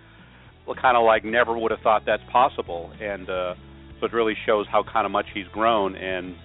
well, 0.67 0.75
kind 0.79 0.97
of 0.97 1.03
like 1.03 1.23
never 1.23 1.57
would 1.57 1.71
have 1.71 1.81
thought 1.81 2.03
that's 2.05 2.23
possible. 2.31 2.91
And 3.01 3.29
uh, 3.29 3.53
so 4.01 4.07
it 4.07 4.13
really 4.13 4.33
shows 4.45 4.65
how 4.69 4.83
kind 4.83 5.05
of 5.05 5.11
much 5.11 5.27
he's 5.33 5.47
grown. 5.53 5.95
And 5.95 6.35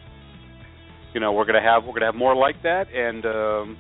you 1.14 1.20
know, 1.20 1.32
we're 1.32 1.46
gonna 1.46 1.62
have 1.62 1.84
we're 1.84 1.94
gonna 1.94 2.06
have 2.06 2.14
more 2.14 2.36
like 2.36 2.62
that. 2.62 2.92
And 2.92 3.24
um, 3.24 3.78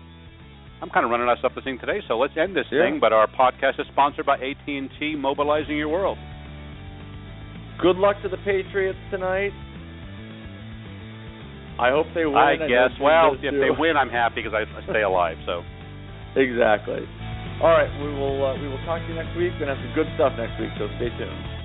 I'm 0.82 0.90
kind 0.90 1.04
of 1.04 1.10
running 1.10 1.28
out 1.28 1.34
of 1.34 1.38
stuff 1.40 1.54
to 1.54 1.62
sing 1.62 1.78
today, 1.78 2.00
so 2.08 2.18
let's 2.18 2.32
end 2.36 2.56
this 2.56 2.64
yeah. 2.72 2.84
thing. 2.84 2.98
But 2.98 3.12
our 3.12 3.28
podcast 3.28 3.78
is 3.78 3.86
sponsored 3.92 4.26
by 4.26 4.36
AT&T, 4.36 5.16
mobilizing 5.16 5.76
your 5.76 5.88
world. 5.88 6.18
Good 7.80 7.96
luck 7.96 8.16
to 8.22 8.28
the 8.28 8.38
Patriots 8.38 8.98
tonight. 9.10 9.52
I 11.78 11.90
hope 11.90 12.06
they 12.14 12.24
win. 12.24 12.36
I 12.36 12.56
guess. 12.56 12.96
Well, 13.00 13.34
if 13.34 13.42
too. 13.42 13.60
they 13.60 13.68
win, 13.68 13.96
I'm 14.00 14.08
happy 14.08 14.40
because 14.42 14.56
I, 14.56 14.64
I 14.64 14.82
stay 14.88 15.02
alive. 15.02 15.36
So. 15.44 15.60
exactly. 16.40 17.04
All 17.60 17.72
right, 17.72 17.88
we 18.00 18.12
will 18.12 18.44
uh, 18.44 18.56
we 18.60 18.68
will 18.68 18.80
talk 18.84 19.00
to 19.00 19.08
you 19.08 19.14
next 19.14 19.36
week. 19.36 19.52
We're 19.56 19.64
gonna 19.64 19.76
have 19.76 19.84
some 19.84 19.92
good 19.92 20.08
stuff 20.16 20.32
next 20.36 20.60
week, 20.60 20.72
so 20.80 20.88
stay 20.96 21.08
tuned. 21.20 21.55